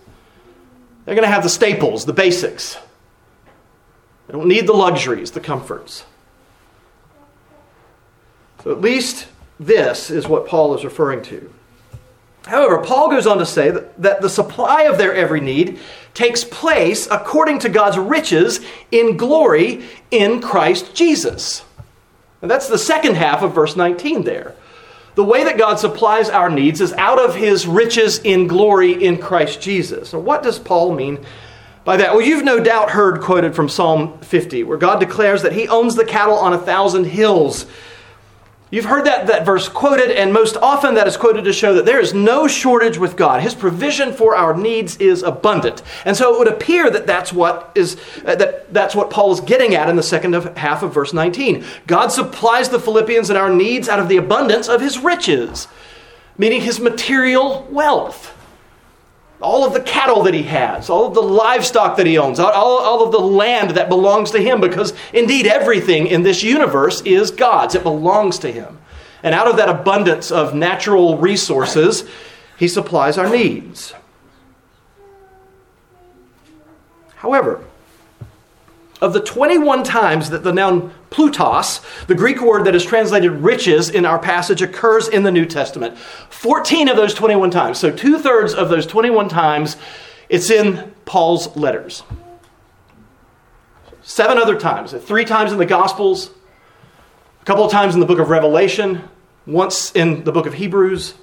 They're 1.03 1.15
going 1.15 1.27
to 1.27 1.33
have 1.33 1.43
the 1.43 1.49
staples, 1.49 2.05
the 2.05 2.13
basics. 2.13 2.77
They 4.27 4.33
don't 4.33 4.47
need 4.47 4.65
the 4.65 4.73
luxuries, 4.73 5.31
the 5.31 5.41
comforts. 5.41 6.05
So 8.63 8.71
at 8.71 8.79
least 8.79 9.27
this 9.59 10.09
is 10.09 10.25
what 10.25 10.47
Paul 10.47 10.73
is 10.73 10.85
referring 10.85 11.21
to. 11.23 11.53
However, 12.45 12.79
Paul 12.79 13.09
goes 13.09 13.25
on 13.25 13.37
to 13.37 13.45
say 13.45 13.71
that, 13.71 14.01
that 14.01 14.21
the 14.21 14.29
supply 14.29 14.83
of 14.83 14.97
their 14.97 15.13
every 15.13 15.39
need 15.39 15.79
takes 16.13 16.43
place 16.43 17.07
according 17.09 17.59
to 17.59 17.69
God's 17.69 17.97
riches 17.97 18.59
in 18.91 19.17
glory 19.17 19.85
in 20.11 20.41
Christ 20.41 20.93
Jesus. 20.93 21.63
And 22.41 22.51
that's 22.51 22.67
the 22.67 22.77
second 22.77 23.15
half 23.15 23.41
of 23.41 23.55
verse 23.55 23.75
19 23.75 24.23
there. 24.23 24.55
The 25.15 25.23
way 25.23 25.43
that 25.43 25.57
God 25.57 25.79
supplies 25.79 26.29
our 26.29 26.49
needs 26.49 26.81
is 26.81 26.91
out 26.93 27.19
of 27.19 27.35
his 27.35 27.67
riches 27.67 28.19
in 28.19 28.47
glory 28.47 29.03
in 29.03 29.17
Christ 29.17 29.61
Jesus. 29.61 30.09
So, 30.09 30.19
what 30.19 30.43
does 30.43 30.57
Paul 30.57 30.93
mean 30.93 31.23
by 31.85 31.97
that? 31.97 32.13
Well, 32.13 32.25
you've 32.25 32.43
no 32.43 32.61
doubt 32.61 32.89
heard 32.89 33.21
quoted 33.21 33.55
from 33.55 33.69
Psalm 33.69 34.17
50, 34.19 34.63
where 34.63 34.77
God 34.77 34.99
declares 34.99 35.43
that 35.43 35.53
he 35.53 35.67
owns 35.67 35.95
the 35.95 36.05
cattle 36.05 36.35
on 36.35 36.53
a 36.53 36.57
thousand 36.57 37.05
hills. 37.05 37.67
You've 38.73 38.85
heard 38.85 39.05
that, 39.05 39.27
that 39.27 39.45
verse 39.45 39.69
quoted, 39.69 40.09
and 40.09 40.33
most 40.33 40.57
often 40.57 40.95
that 40.95 41.05
is 41.05 41.15
quoted 41.15 41.43
to 41.43 41.53
show 41.53 41.75
that 41.75 41.85
there 41.85 41.99
is 41.99 42.15
no 42.15 42.47
shortage 42.47 42.97
with 42.97 43.15
God. 43.15 43.43
His 43.43 43.53
provision 43.53 44.11
for 44.11 44.35
our 44.35 44.57
needs 44.57 44.97
is 44.97 45.21
abundant. 45.21 45.83
And 46.05 46.17
so 46.17 46.33
it 46.33 46.39
would 46.39 46.47
appear 46.47 46.89
that 46.89 47.05
that's 47.05 47.31
what, 47.31 47.71
is, 47.75 47.97
uh, 48.25 48.33
that, 48.33 48.73
that's 48.73 48.95
what 48.95 49.11
Paul 49.11 49.31
is 49.31 49.41
getting 49.41 49.75
at 49.75 49.89
in 49.89 49.95
the 49.95 50.01
second 50.01 50.33
half 50.57 50.81
of 50.81 50.91
verse 50.91 51.13
19. 51.13 51.63
God 51.85 52.07
supplies 52.07 52.69
the 52.69 52.79
Philippians 52.79 53.29
and 53.29 53.37
our 53.37 53.53
needs 53.53 53.87
out 53.87 53.99
of 53.99 54.09
the 54.09 54.17
abundance 54.17 54.67
of 54.67 54.81
his 54.81 54.97
riches, 54.97 55.67
meaning 56.39 56.61
his 56.61 56.79
material 56.79 57.67
wealth 57.69 58.35
all 59.43 59.65
of 59.65 59.73
the 59.73 59.81
cattle 59.81 60.23
that 60.23 60.33
he 60.33 60.43
has, 60.43 60.89
all 60.89 61.07
of 61.07 61.13
the 61.13 61.21
livestock 61.21 61.97
that 61.97 62.07
he 62.07 62.17
owns, 62.17 62.39
all, 62.39 62.51
all, 62.51 63.03
of 63.03 63.11
the 63.11 63.19
land 63.19 63.71
that 63.71 63.89
belongs 63.89 64.31
to 64.31 64.39
him, 64.39 64.61
because 64.61 64.93
indeed 65.11 65.45
everything 65.45 66.07
in 66.07 66.23
this 66.23 66.41
universe 66.41 67.01
is 67.01 67.29
God's. 67.29 67.75
It 67.75 67.83
belongs 67.83 68.39
to 68.39 68.51
him. 68.51 68.79
And 69.21 69.35
out 69.35 69.47
of 69.47 69.57
that 69.57 69.69
abundance 69.69 70.31
of 70.31 70.55
natural 70.55 71.17
resources, 71.17 72.05
he 72.57 72.67
supplies 72.67 73.17
our 73.17 73.29
needs. 73.29 73.93
However, 77.15 77.63
of 79.01 79.13
the 79.13 79.21
21 79.21 79.83
times 79.83 80.29
that 80.29 80.43
the 80.43 80.53
noun 80.53 80.93
plutos, 81.13 81.81
the 82.07 82.15
Greek 82.15 82.41
word 82.41 82.65
that 82.65 82.75
is 82.75 82.83
translated 82.83 83.31
riches 83.31 83.89
in 83.89 84.05
our 84.05 84.19
passage, 84.19 84.61
occurs 84.61 85.07
in 85.07 85.23
the 85.23 85.31
New 85.31 85.45
Testament, 85.45 85.97
14 85.97 86.89
of 86.89 86.97
those 86.97 87.13
21 87.13 87.51
times, 87.51 87.77
so 87.77 87.91
two 87.91 88.19
thirds 88.19 88.53
of 88.53 88.69
those 88.69 88.85
21 88.85 89.29
times, 89.29 89.77
it's 90.27 90.49
in 90.49 90.93
Paul's 91.05 91.55
letters. 91.55 92.03
Seven 94.01 94.37
other 94.37 94.59
times, 94.59 94.91
three 94.91 95.23
times 95.23 95.53
in 95.53 95.57
the 95.57 95.65
Gospels, 95.65 96.29
a 97.41 97.45
couple 97.45 97.63
of 97.63 97.71
times 97.71 97.93
in 97.93 97.99
the 97.99 98.05
book 98.05 98.19
of 98.19 98.29
Revelation, 98.29 99.01
once 99.45 99.91
in 99.93 100.23
the 100.23 100.31
book 100.31 100.45
of 100.45 100.55
Hebrews. 100.55 101.13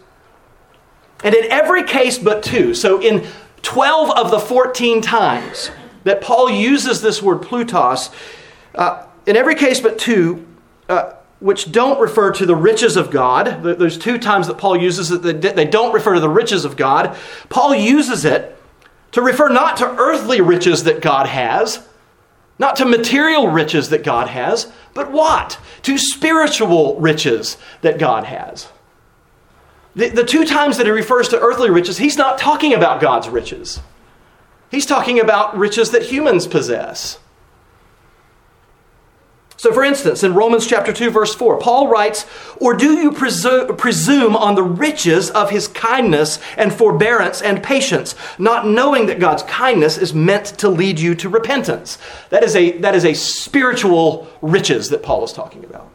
And 1.23 1.35
in 1.35 1.51
every 1.51 1.85
case 1.85 2.19
but 2.19 2.43
two, 2.43 2.75
so 2.75 3.01
in 3.03 3.27
12 3.63 4.11
of 4.11 4.31
the 4.31 4.39
14 4.39 5.03
times 5.03 5.71
that 6.05 6.21
Paul 6.21 6.51
uses 6.51 7.03
this 7.03 7.23
word 7.23 7.43
plutos, 7.43 8.11
uh, 8.75 9.07
in 9.31 9.37
every 9.37 9.55
case 9.55 9.81
but 9.81 9.97
two, 9.97 10.45
uh, 10.89 11.13
which 11.39 11.71
don't 11.71 12.01
refer 12.01 12.33
to 12.33 12.45
the 12.45 12.57
riches 12.57 12.97
of 12.97 13.13
God, 13.13 13.63
there's 13.63 13.97
two 13.97 14.19
times 14.19 14.49
that 14.49 14.59
Paul 14.59 14.77
uses 14.77 15.09
that 15.09 15.23
they 15.23 15.65
don't 15.65 15.95
refer 15.95 16.15
to 16.15 16.21
the 16.21 16.29
riches 16.29 16.65
of 16.65 16.77
God. 16.77 17.17
Paul 17.49 17.77
uses 17.77 18.25
it 18.25 18.61
to 19.13 19.23
refer 19.23 19.49
not 19.49 19.77
to 19.77 19.87
earthly 19.87 20.41
riches 20.41 20.83
that 20.83 21.01
God 21.01 21.27
has, 21.27 21.87
not 22.59 22.75
to 22.77 22.85
material 22.85 23.47
riches 23.47 23.91
that 23.91 24.03
God 24.03 24.27
has, 24.27 24.71
but 24.95 25.13
what? 25.13 25.61
To 25.83 25.97
spiritual 25.97 26.99
riches 26.99 27.57
that 27.83 28.01
God 28.01 28.25
has. 28.25 28.69
The, 29.95 30.09
the 30.09 30.25
two 30.25 30.45
times 30.45 30.77
that 30.79 30.87
he 30.87 30.93
refers 30.93 31.29
to 31.29 31.39
earthly 31.39 31.71
riches, 31.71 31.99
he's 31.99 32.19
not 32.19 32.37
talking 32.37 32.75
about 32.75 33.01
God's 33.01 33.29
riches. 33.29 33.81
He's 34.73 34.87
talking 34.87 35.21
about 35.21 35.57
riches 35.57 35.93
that 35.93 36.03
humans 36.03 36.49
possess. 36.49 37.21
So, 39.61 39.75
for 39.75 39.85
instance, 39.85 40.25
in 40.25 40.33
Romans 40.33 40.67
chapter 40.67 40.91
2, 40.91 41.11
verse 41.11 41.35
4, 41.35 41.59
Paul 41.59 41.89
writes, 41.89 42.25
Or 42.57 42.73
do 42.73 42.95
you 42.95 43.11
presu- 43.11 43.77
presume 43.77 44.35
on 44.35 44.55
the 44.55 44.63
riches 44.63 45.29
of 45.29 45.51
his 45.51 45.69
kindness 45.69 46.39
and 46.57 46.73
forbearance 46.73 47.43
and 47.43 47.63
patience, 47.63 48.15
not 48.39 48.67
knowing 48.67 49.05
that 49.05 49.21
God's 49.21 49.43
kindness 49.43 49.99
is 49.99 50.15
meant 50.15 50.47
to 50.61 50.71
lead 50.71 50.99
you 50.99 51.15
to 51.17 51.29
repentance? 51.29 51.99
That 52.31 52.43
is 52.43 52.57
a, 52.57 52.79
that 52.79 52.95
is 52.95 53.05
a 53.05 53.13
spiritual 53.13 54.29
riches 54.41 54.89
that 54.89 55.03
Paul 55.03 55.25
is 55.25 55.33
talking 55.35 55.63
about. 55.63 55.91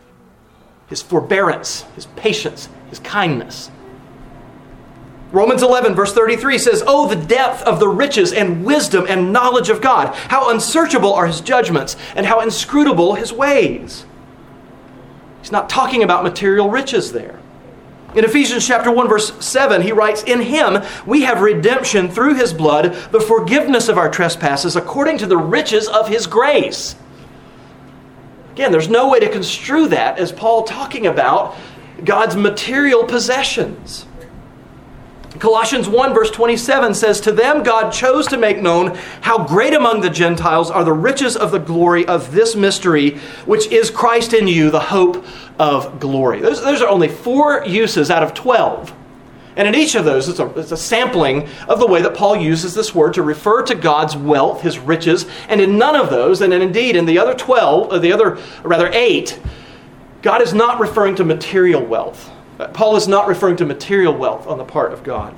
His 0.85 1.01
forbearance, 1.01 1.85
his 1.95 2.05
patience, 2.15 2.69
his 2.91 2.99
kindness. 2.99 3.71
Romans 5.35 5.63
11, 5.63 5.95
verse 5.95 6.13
33 6.13 6.57
says, 6.57 6.81
Oh, 6.87 7.09
the 7.09 7.15
depth 7.17 7.61
of 7.63 7.81
the 7.81 7.89
riches 7.89 8.31
and 8.31 8.63
wisdom 8.63 9.05
and 9.09 9.33
knowledge 9.33 9.69
of 9.69 9.81
God! 9.81 10.15
How 10.15 10.49
unsearchable 10.49 11.13
are 11.13 11.27
his 11.27 11.41
judgments, 11.41 11.97
and 12.15 12.25
how 12.25 12.39
inscrutable 12.39 13.15
his 13.15 13.33
ways. 13.33 14.05
He's 15.41 15.51
not 15.51 15.69
talking 15.69 16.03
about 16.03 16.23
material 16.23 16.69
riches 16.69 17.11
there. 17.11 17.37
In 18.15 18.23
Ephesians 18.23 18.65
chapter 18.65 18.89
1 18.89 19.09
verse 19.09 19.33
7 19.45 19.81
he 19.81 19.91
writes 19.91 20.23
in 20.23 20.39
him 20.39 20.81
we 21.05 21.23
have 21.23 21.41
redemption 21.41 22.09
through 22.09 22.35
his 22.35 22.53
blood 22.53 22.93
the 23.11 23.19
forgiveness 23.19 23.89
of 23.89 23.97
our 23.97 24.09
trespasses 24.09 24.77
according 24.77 25.17
to 25.17 25.25
the 25.25 25.35
riches 25.35 25.89
of 25.89 26.07
his 26.07 26.27
grace. 26.27 26.95
Again 28.53 28.71
there's 28.71 28.87
no 28.87 29.09
way 29.09 29.19
to 29.19 29.29
construe 29.29 29.89
that 29.89 30.17
as 30.17 30.31
Paul 30.31 30.63
talking 30.63 31.05
about 31.05 31.57
God's 32.05 32.37
material 32.37 33.03
possessions. 33.03 34.05
Colossians 35.39 35.89
1, 35.89 36.13
verse 36.13 36.31
27 36.31 36.93
says, 36.93 37.19
To 37.21 37.31
them 37.31 37.63
God 37.63 37.91
chose 37.91 38.27
to 38.27 38.37
make 38.37 38.61
known 38.61 38.95
how 39.21 39.45
great 39.45 39.73
among 39.73 40.01
the 40.01 40.09
Gentiles 40.09 40.71
are 40.71 40.83
the 40.83 40.93
riches 40.93 41.35
of 41.35 41.51
the 41.51 41.59
glory 41.59 42.05
of 42.05 42.31
this 42.31 42.55
mystery, 42.55 43.17
which 43.45 43.67
is 43.67 43.89
Christ 43.89 44.33
in 44.33 44.47
you, 44.47 44.71
the 44.71 44.79
hope 44.79 45.25
of 45.59 45.99
glory. 45.99 46.39
Those, 46.39 46.63
those 46.63 46.81
are 46.81 46.89
only 46.89 47.07
four 47.07 47.65
uses 47.65 48.09
out 48.09 48.23
of 48.23 48.33
12. 48.33 48.93
And 49.57 49.67
in 49.67 49.75
each 49.75 49.95
of 49.95 50.03
those, 50.03 50.27
it's 50.27 50.39
a, 50.39 50.47
it's 50.59 50.71
a 50.71 50.77
sampling 50.77 51.47
of 51.67 51.79
the 51.79 51.87
way 51.87 52.01
that 52.01 52.15
Paul 52.15 52.35
uses 52.35 52.73
this 52.73 52.93
word 52.93 53.13
to 53.13 53.21
refer 53.21 53.63
to 53.63 53.75
God's 53.75 54.15
wealth, 54.15 54.61
his 54.61 54.79
riches. 54.79 55.25
And 55.47 55.61
in 55.61 55.77
none 55.77 55.95
of 55.95 56.09
those, 56.09 56.41
and 56.41 56.53
indeed 56.53 56.95
in 56.95 57.05
the 57.05 57.19
other 57.19 57.33
12, 57.33 57.93
or 57.93 57.99
the 57.99 58.11
other, 58.11 58.37
rather 58.63 58.89
eight, 58.91 59.39
God 60.21 60.41
is 60.41 60.53
not 60.53 60.79
referring 60.79 61.15
to 61.15 61.23
material 61.23 61.85
wealth. 61.85 62.31
Paul 62.73 62.95
is 62.95 63.07
not 63.07 63.27
referring 63.27 63.57
to 63.57 63.65
material 63.65 64.13
wealth 64.13 64.47
on 64.47 64.57
the 64.57 64.63
part 64.63 64.93
of 64.93 65.03
God. 65.03 65.35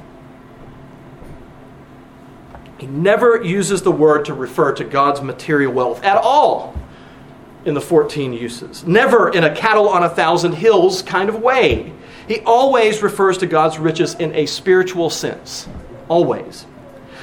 He 2.77 2.85
never 2.85 3.43
uses 3.43 3.81
the 3.81 3.91
word 3.91 4.25
to 4.25 4.33
refer 4.33 4.73
to 4.73 4.83
God's 4.83 5.21
material 5.21 5.73
wealth 5.73 6.03
at 6.03 6.17
all 6.17 6.75
in 7.65 7.73
the 7.73 7.81
14 7.81 8.33
uses. 8.33 8.85
Never 8.85 9.29
in 9.29 9.43
a 9.43 9.55
cattle 9.55 9.89
on 9.89 10.03
a 10.03 10.09
thousand 10.09 10.53
hills 10.53 11.01
kind 11.01 11.27
of 11.27 11.41
way. 11.41 11.91
He 12.27 12.39
always 12.41 13.01
refers 13.01 13.37
to 13.39 13.47
God's 13.47 13.79
riches 13.79 14.15
in 14.15 14.33
a 14.35 14.45
spiritual 14.45 15.09
sense. 15.09 15.67
Always. 16.07 16.65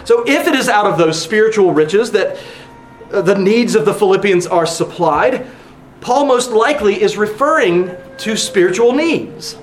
So 0.04 0.24
if 0.26 0.46
it 0.46 0.54
is 0.54 0.68
out 0.68 0.86
of 0.86 0.98
those 0.98 1.20
spiritual 1.20 1.72
riches 1.72 2.10
that 2.12 2.38
uh, 3.12 3.22
the 3.22 3.38
needs 3.38 3.74
of 3.74 3.84
the 3.84 3.94
Philippians 3.94 4.46
are 4.46 4.66
supplied, 4.66 5.46
Paul 6.00 6.26
most 6.26 6.50
likely 6.50 7.00
is 7.00 7.16
referring 7.16 7.94
to 8.18 8.36
spiritual 8.36 8.92
needs. 8.92 9.56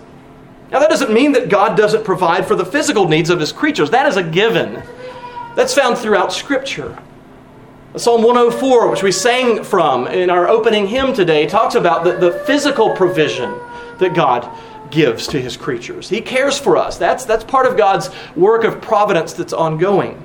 Now, 0.72 0.80
that 0.80 0.90
doesn't 0.90 1.12
mean 1.12 1.34
that 1.34 1.50
God 1.50 1.76
doesn't 1.76 2.06
provide 2.06 2.48
for 2.48 2.56
the 2.56 2.66
physical 2.66 3.08
needs 3.08 3.30
of 3.30 3.40
his 3.40 3.52
creatures. 3.52 3.90
That 3.90 4.06
is 4.08 4.16
a 4.16 4.24
given. 4.24 4.82
That's 5.56 5.74
found 5.74 5.98
throughout 5.98 6.32
Scripture. 6.32 6.98
Psalm 7.98 8.24
104, 8.24 8.90
which 8.90 9.04
we 9.04 9.12
sang 9.12 9.66
from 9.66 10.08
in 10.08 10.30
our 10.30 10.48
opening 10.48 10.88
hymn 10.88 11.14
today, 11.14 11.46
talks 11.46 11.76
about 11.76 12.06
the, 12.06 12.14
the 12.14 12.32
physical 12.46 12.96
provision 12.96 13.54
that 14.00 14.16
God 14.16 14.50
gives 14.92 15.28
to 15.28 15.42
his 15.42 15.58
creatures. 15.58 16.08
He 16.08 16.22
cares 16.22 16.58
for 16.58 16.78
us. 16.78 16.98
That's, 16.98 17.26
that's 17.26 17.44
part 17.44 17.66
of 17.66 17.76
God's 17.76 18.10
work 18.38 18.64
of 18.64 18.82
providence 18.82 19.34
that's 19.34 19.52
ongoing. 19.52 20.22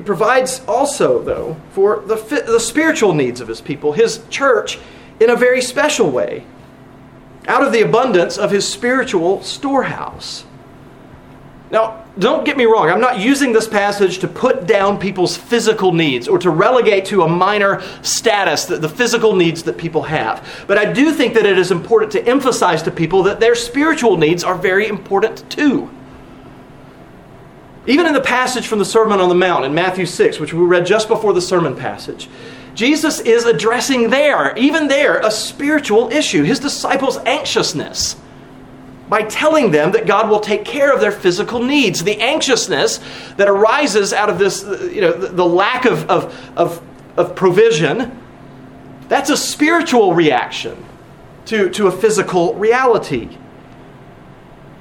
He 0.00 0.06
provides 0.06 0.62
also, 0.66 1.22
though, 1.22 1.58
for 1.72 2.00
the, 2.00 2.14
the 2.46 2.58
spiritual 2.58 3.12
needs 3.12 3.42
of 3.42 3.48
his 3.48 3.60
people, 3.60 3.92
his 3.92 4.22
church, 4.30 4.78
in 5.20 5.28
a 5.28 5.36
very 5.36 5.60
special 5.60 6.10
way, 6.10 6.46
out 7.46 7.62
of 7.62 7.70
the 7.70 7.82
abundance 7.82 8.38
of 8.38 8.50
his 8.50 8.66
spiritual 8.66 9.42
storehouse. 9.42 10.46
Now, 11.70 12.02
don't 12.18 12.46
get 12.46 12.56
me 12.56 12.64
wrong, 12.64 12.88
I'm 12.88 13.02
not 13.02 13.18
using 13.18 13.52
this 13.52 13.68
passage 13.68 14.20
to 14.20 14.26
put 14.26 14.66
down 14.66 14.98
people's 14.98 15.36
physical 15.36 15.92
needs 15.92 16.28
or 16.28 16.38
to 16.38 16.48
relegate 16.48 17.04
to 17.08 17.24
a 17.24 17.28
minor 17.28 17.82
status 18.00 18.64
the, 18.64 18.78
the 18.78 18.88
physical 18.88 19.36
needs 19.36 19.64
that 19.64 19.76
people 19.76 20.04
have. 20.04 20.64
But 20.66 20.78
I 20.78 20.90
do 20.90 21.12
think 21.12 21.34
that 21.34 21.44
it 21.44 21.58
is 21.58 21.70
important 21.70 22.10
to 22.12 22.26
emphasize 22.26 22.82
to 22.84 22.90
people 22.90 23.22
that 23.24 23.38
their 23.38 23.54
spiritual 23.54 24.16
needs 24.16 24.44
are 24.44 24.56
very 24.56 24.88
important 24.88 25.50
too. 25.50 25.90
Even 27.86 28.06
in 28.06 28.12
the 28.12 28.20
passage 28.20 28.66
from 28.66 28.78
the 28.78 28.84
Sermon 28.84 29.20
on 29.20 29.28
the 29.28 29.34
Mount 29.34 29.64
in 29.64 29.74
Matthew 29.74 30.06
6, 30.06 30.38
which 30.38 30.52
we 30.52 30.60
read 30.60 30.84
just 30.84 31.08
before 31.08 31.32
the 31.32 31.40
sermon 31.40 31.74
passage, 31.74 32.28
Jesus 32.74 33.20
is 33.20 33.44
addressing 33.44 34.10
there, 34.10 34.56
even 34.56 34.88
there, 34.88 35.18
a 35.20 35.30
spiritual 35.30 36.10
issue, 36.10 36.42
his 36.42 36.60
disciples' 36.60 37.18
anxiousness, 37.18 38.16
by 39.08 39.22
telling 39.22 39.70
them 39.72 39.92
that 39.92 40.06
God 40.06 40.30
will 40.30 40.40
take 40.40 40.64
care 40.64 40.92
of 40.92 41.00
their 41.00 41.10
physical 41.10 41.60
needs. 41.62 42.04
The 42.04 42.20
anxiousness 42.20 43.00
that 43.36 43.48
arises 43.48 44.12
out 44.12 44.30
of 44.30 44.38
this, 44.38 44.62
you 44.62 45.00
know, 45.00 45.12
the 45.12 45.44
lack 45.44 45.84
of, 45.84 46.08
of, 46.08 46.52
of, 46.56 46.82
of 47.16 47.34
provision, 47.34 48.16
that's 49.08 49.30
a 49.30 49.36
spiritual 49.36 50.14
reaction 50.14 50.84
to, 51.46 51.70
to 51.70 51.88
a 51.88 51.92
physical 51.92 52.54
reality. 52.54 53.36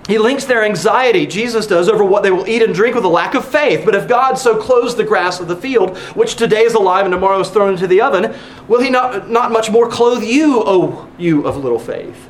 He 0.09 0.17
links 0.17 0.45
their 0.45 0.63
anxiety, 0.63 1.27
Jesus 1.27 1.67
does, 1.67 1.87
over 1.87 2.03
what 2.03 2.23
they 2.23 2.31
will 2.31 2.49
eat 2.49 2.63
and 2.63 2.73
drink 2.73 2.95
with 2.95 3.05
a 3.05 3.09
lack 3.09 3.35
of 3.35 3.47
faith. 3.47 3.85
But 3.85 3.93
if 3.93 4.07
God 4.07 4.39
so 4.39 4.57
clothes 4.59 4.95
the 4.95 5.03
grass 5.03 5.39
of 5.39 5.47
the 5.47 5.55
field, 5.55 5.99
which 6.15 6.33
today 6.33 6.63
is 6.63 6.73
alive 6.73 7.05
and 7.05 7.13
tomorrow 7.13 7.39
is 7.39 7.49
thrown 7.49 7.73
into 7.73 7.85
the 7.85 8.01
oven, 8.01 8.35
will 8.67 8.81
he 8.81 8.89
not, 8.89 9.29
not 9.29 9.51
much 9.51 9.69
more 9.69 9.87
clothe 9.87 10.23
you, 10.23 10.63
O 10.65 11.07
you 11.19 11.45
of 11.45 11.57
little 11.57 11.77
faith? 11.77 12.27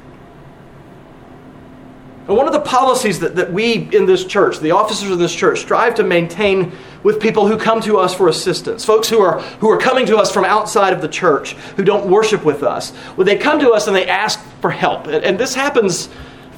And 2.28 2.36
one 2.36 2.48
of 2.48 2.54
the 2.54 2.60
policies 2.60 3.22
that, 3.22 3.38
that 3.38 3.54
we 3.54 3.90
in 3.96 4.06
this 4.06 4.26
church, 4.26 4.60
the 4.60 4.72
officers 4.72 5.10
in 5.10 5.18
this 5.18 5.34
church, 5.34 5.62
strive 5.62 5.96
to 5.96 6.04
maintain 6.04 6.74
with 7.02 7.22
people 7.22 7.48
who 7.48 7.58
come 7.58 7.80
to 7.84 7.98
us 7.98 8.14
for 8.14 8.28
assistance, 8.28 8.84
folks 8.84 9.08
who 9.08 9.22
are, 9.22 9.40
who 9.62 9.70
are 9.70 9.78
coming 9.78 10.06
to 10.08 10.18
us 10.18 10.34
from 10.34 10.44
outside 10.44 10.92
of 10.92 11.02
the 11.02 11.08
church, 11.08 11.54
who 11.78 11.86
don't 11.86 12.10
worship 12.10 12.44
with 12.44 12.62
us, 12.62 12.92
when 13.16 13.26
they 13.26 13.38
come 13.38 13.58
to 13.62 13.72
us 13.72 13.88
and 13.88 13.96
they 13.96 14.06
ask 14.06 14.38
for 14.60 14.70
help, 14.70 15.08
and, 15.08 15.24
and 15.24 15.40
this 15.40 15.56
happens 15.56 16.10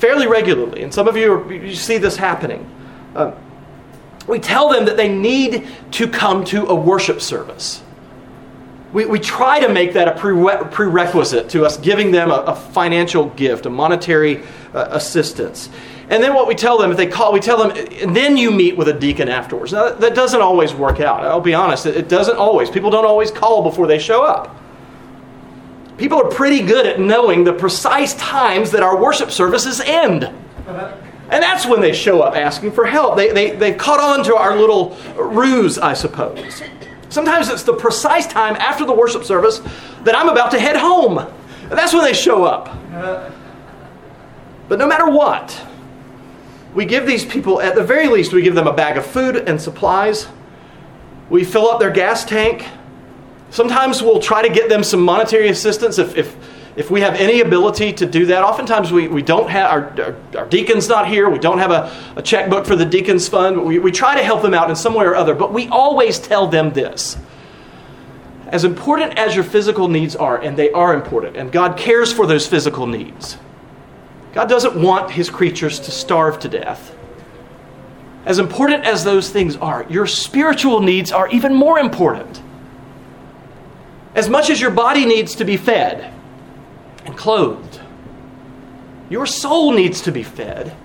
fairly 0.01 0.25
regularly, 0.25 0.81
and 0.81 0.91
some 0.91 1.07
of 1.07 1.15
you, 1.15 1.31
are, 1.31 1.53
you 1.53 1.75
see 1.75 1.99
this 1.99 2.17
happening. 2.17 2.67
Uh, 3.15 3.33
we 4.27 4.39
tell 4.39 4.67
them 4.67 4.85
that 4.85 4.97
they 4.97 5.07
need 5.07 5.67
to 5.91 6.07
come 6.07 6.43
to 6.45 6.65
a 6.65 6.75
worship 6.75 7.21
service. 7.21 7.83
We, 8.93 9.05
we 9.05 9.19
try 9.19 9.59
to 9.59 9.69
make 9.69 9.93
that 9.93 10.07
a 10.07 10.67
prerequisite 10.69 11.49
to 11.49 11.65
us 11.65 11.77
giving 11.77 12.11
them 12.11 12.31
a, 12.31 12.37
a 12.47 12.55
financial 12.55 13.29
gift, 13.29 13.67
a 13.67 13.69
monetary 13.69 14.43
uh, 14.73 14.87
assistance. 14.89 15.69
And 16.09 16.21
then 16.21 16.33
what 16.33 16.47
we 16.47 16.55
tell 16.55 16.77
them, 16.77 16.91
if 16.91 16.97
they 16.97 17.07
call, 17.07 17.31
we 17.31 17.39
tell 17.39 17.69
them, 17.69 18.13
then 18.13 18.35
you 18.35 18.51
meet 18.51 18.75
with 18.75 18.89
a 18.89 18.93
deacon 18.93 19.29
afterwards. 19.29 19.71
Now, 19.71 19.91
that 19.91 20.15
doesn't 20.15 20.41
always 20.41 20.73
work 20.73 20.99
out. 20.99 21.23
I'll 21.23 21.39
be 21.39 21.53
honest, 21.53 21.85
it 21.85 22.09
doesn't 22.09 22.35
always. 22.35 22.69
People 22.69 22.89
don't 22.89 23.05
always 23.05 23.31
call 23.31 23.61
before 23.61 23.85
they 23.85 23.99
show 23.99 24.23
up 24.23 24.60
people 26.01 26.19
are 26.19 26.29
pretty 26.29 26.63
good 26.63 26.87
at 26.87 26.99
knowing 26.99 27.43
the 27.43 27.53
precise 27.53 28.15
times 28.15 28.71
that 28.71 28.81
our 28.81 28.99
worship 28.99 29.29
services 29.29 29.79
end. 29.79 30.23
And 30.25 31.43
that's 31.43 31.67
when 31.67 31.79
they 31.79 31.93
show 31.93 32.21
up 32.21 32.35
asking 32.35 32.71
for 32.71 32.85
help. 32.85 33.15
They, 33.15 33.31
they, 33.31 33.51
they've 33.51 33.77
caught 33.77 33.99
on 33.99 34.25
to 34.25 34.35
our 34.35 34.57
little 34.57 34.97
ruse, 35.15 35.77
I 35.77 35.93
suppose. 35.93 36.63
Sometimes 37.09 37.49
it's 37.49 37.61
the 37.61 37.75
precise 37.75 38.25
time 38.25 38.55
after 38.55 38.83
the 38.83 38.93
worship 38.93 39.23
service 39.23 39.59
that 40.03 40.15
I'm 40.17 40.27
about 40.27 40.49
to 40.51 40.59
head 40.59 40.75
home. 40.75 41.19
And 41.19 41.71
that's 41.71 41.93
when 41.93 42.03
they 42.03 42.13
show 42.13 42.45
up. 42.45 42.75
But 44.67 44.79
no 44.79 44.87
matter 44.87 45.07
what, 45.07 45.65
we 46.73 46.85
give 46.85 47.05
these 47.05 47.25
people, 47.25 47.61
at 47.61 47.75
the 47.75 47.83
very 47.83 48.07
least, 48.07 48.33
we 48.33 48.41
give 48.41 48.55
them 48.55 48.67
a 48.67 48.73
bag 48.73 48.97
of 48.97 49.05
food 49.05 49.35
and 49.35 49.61
supplies. 49.61 50.27
We 51.29 51.43
fill 51.43 51.69
up 51.69 51.79
their 51.79 51.91
gas 51.91 52.25
tank. 52.25 52.65
Sometimes 53.51 54.01
we'll 54.01 54.21
try 54.21 54.41
to 54.41 54.49
get 54.49 54.69
them 54.69 54.83
some 54.83 55.01
monetary 55.01 55.49
assistance 55.49 55.99
if, 55.99 56.15
if, 56.15 56.35
if 56.77 56.89
we 56.89 57.01
have 57.01 57.15
any 57.15 57.41
ability 57.41 57.91
to 57.93 58.05
do 58.05 58.25
that. 58.27 58.43
Oftentimes 58.43 58.93
we, 58.93 59.09
we 59.09 59.21
don't 59.21 59.49
have, 59.49 59.69
our, 59.69 60.01
our, 60.01 60.39
our 60.39 60.45
deacon's 60.47 60.87
not 60.87 61.05
here. 61.05 61.29
We 61.29 61.37
don't 61.37 61.57
have 61.57 61.71
a, 61.71 61.93
a 62.15 62.21
checkbook 62.21 62.65
for 62.65 62.77
the 62.77 62.85
deacon's 62.85 63.27
fund. 63.27 63.63
We, 63.63 63.77
we 63.77 63.91
try 63.91 64.15
to 64.15 64.23
help 64.23 64.41
them 64.41 64.53
out 64.53 64.69
in 64.69 64.75
some 64.77 64.93
way 64.93 65.05
or 65.05 65.15
other, 65.15 65.35
but 65.35 65.51
we 65.51 65.67
always 65.67 66.17
tell 66.17 66.47
them 66.47 66.71
this. 66.71 67.17
As 68.47 68.63
important 68.63 69.19
as 69.19 69.35
your 69.35 69.43
physical 69.43 69.89
needs 69.89 70.15
are, 70.15 70.41
and 70.41 70.57
they 70.57 70.71
are 70.71 70.93
important, 70.93 71.35
and 71.35 71.51
God 71.51 71.77
cares 71.77 72.11
for 72.11 72.25
those 72.25 72.47
physical 72.47 72.87
needs, 72.87 73.37
God 74.33 74.47
doesn't 74.47 74.81
want 74.81 75.11
his 75.11 75.29
creatures 75.29 75.79
to 75.81 75.91
starve 75.91 76.39
to 76.39 76.49
death. 76.49 76.95
As 78.25 78.39
important 78.39 78.85
as 78.85 79.03
those 79.03 79.29
things 79.29 79.57
are, 79.57 79.85
your 79.89 80.07
spiritual 80.07 80.79
needs 80.79 81.11
are 81.11 81.27
even 81.29 81.53
more 81.53 81.79
important. 81.79 82.41
As 84.13 84.29
much 84.29 84.49
as 84.49 84.59
your 84.59 84.71
body 84.71 85.05
needs 85.05 85.35
to 85.35 85.45
be 85.45 85.57
fed 85.57 86.13
and 87.05 87.17
clothed, 87.17 87.79
your 89.09 89.25
soul 89.25 89.73
needs 89.73 90.01
to 90.01 90.11
be 90.11 90.23
fed. 90.23 90.75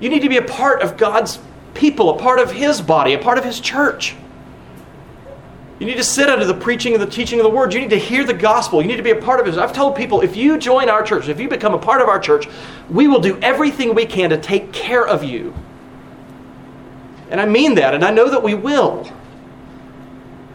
You 0.00 0.08
need 0.08 0.22
to 0.22 0.28
be 0.28 0.36
a 0.38 0.42
part 0.42 0.82
of 0.82 0.96
God's 0.96 1.38
people, 1.74 2.10
a 2.10 2.18
part 2.18 2.38
of 2.38 2.52
His 2.52 2.80
body, 2.80 3.14
a 3.14 3.18
part 3.18 3.38
of 3.38 3.44
His 3.44 3.60
church. 3.60 4.14
You 5.78 5.86
need 5.86 5.96
to 5.96 6.04
sit 6.04 6.28
under 6.28 6.44
the 6.44 6.54
preaching 6.54 6.92
and 6.92 7.02
the 7.02 7.06
teaching 7.06 7.40
of 7.40 7.44
the 7.44 7.50
word. 7.50 7.72
You 7.72 7.80
need 7.80 7.90
to 7.90 7.98
hear 7.98 8.22
the 8.24 8.34
gospel. 8.34 8.82
You 8.82 8.88
need 8.88 8.98
to 8.98 9.02
be 9.02 9.12
a 9.12 9.20
part 9.20 9.40
of 9.40 9.46
it. 9.46 9.58
I've 9.58 9.72
told 9.72 9.96
people 9.96 10.20
if 10.20 10.36
you 10.36 10.58
join 10.58 10.90
our 10.90 11.02
church, 11.02 11.28
if 11.28 11.40
you 11.40 11.48
become 11.48 11.72
a 11.72 11.78
part 11.78 12.02
of 12.02 12.08
our 12.08 12.18
church, 12.18 12.46
we 12.90 13.08
will 13.08 13.20
do 13.20 13.38
everything 13.40 13.94
we 13.94 14.04
can 14.04 14.30
to 14.30 14.36
take 14.36 14.72
care 14.72 15.06
of 15.06 15.24
you. 15.24 15.54
And 17.30 17.40
I 17.40 17.46
mean 17.46 17.76
that, 17.76 17.94
and 17.94 18.04
I 18.04 18.10
know 18.10 18.28
that 18.28 18.42
we 18.42 18.54
will. 18.54 19.10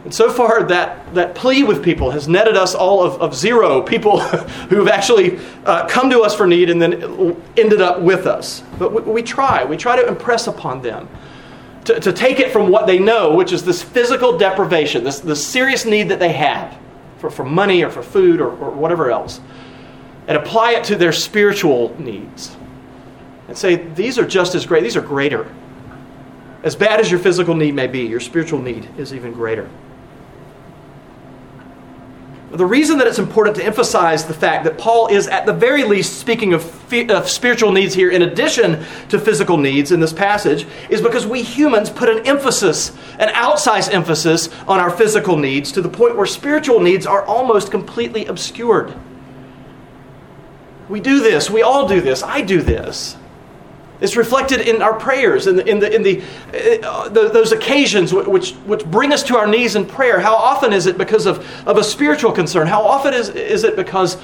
And 0.06 0.14
so 0.14 0.30
far, 0.30 0.62
that, 0.62 1.12
that 1.16 1.34
plea 1.34 1.64
with 1.64 1.82
people 1.82 2.12
has 2.12 2.28
netted 2.28 2.56
us 2.56 2.76
all 2.76 3.02
of, 3.02 3.20
of 3.20 3.34
zero 3.34 3.82
people 3.82 4.20
who 4.70 4.76
have 4.76 4.86
actually 4.86 5.40
uh, 5.64 5.84
come 5.88 6.10
to 6.10 6.20
us 6.20 6.32
for 6.32 6.46
need 6.46 6.70
and 6.70 6.80
then 6.80 7.42
ended 7.56 7.80
up 7.80 8.00
with 8.00 8.24
us. 8.24 8.62
But 8.78 8.92
we, 8.92 9.14
we 9.14 9.22
try. 9.24 9.64
We 9.64 9.76
try 9.76 10.00
to 10.00 10.06
impress 10.06 10.46
upon 10.46 10.80
them 10.80 11.08
to, 11.86 11.98
to 11.98 12.12
take 12.12 12.38
it 12.38 12.52
from 12.52 12.70
what 12.70 12.86
they 12.86 13.00
know, 13.00 13.34
which 13.34 13.52
is 13.52 13.64
this 13.64 13.82
physical 13.82 14.38
deprivation, 14.38 15.02
this, 15.02 15.18
this 15.18 15.44
serious 15.44 15.84
need 15.84 16.08
that 16.10 16.20
they 16.20 16.34
have 16.34 16.78
for, 17.18 17.28
for 17.28 17.44
money 17.44 17.82
or 17.82 17.90
for 17.90 18.04
food 18.04 18.40
or, 18.40 18.56
or 18.58 18.70
whatever 18.70 19.10
else, 19.10 19.40
and 20.28 20.38
apply 20.38 20.74
it 20.74 20.84
to 20.84 20.94
their 20.94 21.12
spiritual 21.12 22.00
needs. 22.00 22.56
And 23.48 23.58
say, 23.58 23.74
these 23.74 24.20
are 24.20 24.26
just 24.26 24.54
as 24.54 24.66
great, 24.66 24.84
these 24.84 24.96
are 24.96 25.02
greater. 25.02 25.52
As 26.62 26.76
bad 26.76 27.00
as 27.00 27.10
your 27.10 27.18
physical 27.18 27.56
need 27.56 27.74
may 27.74 27.88
be, 27.88 28.02
your 28.02 28.20
spiritual 28.20 28.62
need 28.62 28.88
is 28.96 29.12
even 29.12 29.32
greater. 29.32 29.68
The 32.56 32.64
reason 32.64 32.96
that 32.98 33.06
it's 33.06 33.18
important 33.18 33.56
to 33.56 33.64
emphasize 33.64 34.24
the 34.24 34.32
fact 34.32 34.64
that 34.64 34.78
Paul 34.78 35.08
is, 35.08 35.26
at 35.28 35.44
the 35.44 35.52
very 35.52 35.84
least, 35.84 36.18
speaking 36.18 36.54
of, 36.54 36.64
of, 37.10 37.28
spiritual 37.28 37.70
needs 37.70 37.92
here 37.94 38.10
in 38.10 38.22
addition 38.22 38.82
to 39.10 39.18
physical 39.18 39.58
needs 39.58 39.92
in 39.92 40.00
this 40.00 40.12
passage 40.12 40.66
is 40.88 41.02
because 41.02 41.26
we 41.26 41.42
humans 41.42 41.90
put 41.90 42.08
an 42.08 42.26
emphasis, 42.26 42.96
an 43.18 43.28
outsized 43.34 43.92
emphasis, 43.92 44.48
on 44.66 44.80
our 44.80 44.90
physical 44.90 45.36
needs 45.36 45.70
to 45.72 45.82
the 45.82 45.88
point 45.88 46.16
where 46.16 46.24
spiritual 46.24 46.80
needs 46.80 47.06
are 47.06 47.22
almost 47.24 47.70
completely 47.70 48.24
obscured. 48.24 48.94
We 50.88 51.00
do 51.00 51.20
this, 51.20 51.50
we 51.50 51.60
all 51.60 51.86
do 51.86 52.00
this, 52.00 52.22
I 52.22 52.40
do 52.40 52.62
this. 52.62 53.18
It's 54.00 54.16
reflected 54.16 54.60
in 54.60 54.82
our 54.82 54.92
prayers, 54.92 55.46
in 55.46 55.56
the, 55.56 55.66
in 55.66 55.78
the, 55.78 55.94
in 55.94 56.02
the, 56.02 56.22
uh, 56.82 57.08
the, 57.08 57.30
those 57.30 57.52
occasions 57.52 58.12
which, 58.12 58.52
which 58.52 58.84
bring 58.84 59.12
us 59.12 59.22
to 59.24 59.36
our 59.38 59.46
knees 59.46 59.74
in 59.74 59.86
prayer. 59.86 60.20
How 60.20 60.34
often 60.34 60.72
is 60.72 60.86
it 60.86 60.98
because 60.98 61.24
of, 61.24 61.38
of 61.66 61.78
a 61.78 61.84
spiritual 61.84 62.32
concern? 62.32 62.66
How 62.66 62.82
often 62.82 63.14
is, 63.14 63.30
is 63.30 63.64
it 63.64 63.74
because 63.74 64.18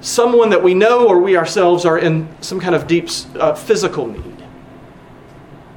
someone 0.00 0.48
that 0.50 0.62
we 0.62 0.72
know 0.72 1.06
or 1.06 1.20
we 1.20 1.36
ourselves 1.36 1.84
are 1.84 1.98
in 1.98 2.28
some 2.40 2.60
kind 2.60 2.74
of 2.74 2.86
deep 2.86 3.10
uh, 3.34 3.54
physical 3.54 4.06
need? 4.06 4.42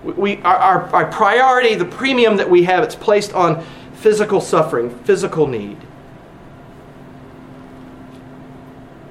We, 0.03 0.37
our, 0.43 0.55
our, 0.55 0.95
our 0.95 1.11
priority, 1.11 1.75
the 1.75 1.83
premium 1.83 2.37
that 2.37 2.49
we 2.49 2.63
have, 2.63 2.81
it's 2.81 2.95
placed 2.95 3.33
on 3.33 3.61
physical 3.93 4.39
suffering, 4.39 4.97
physical 4.99 5.47
need. 5.47 5.77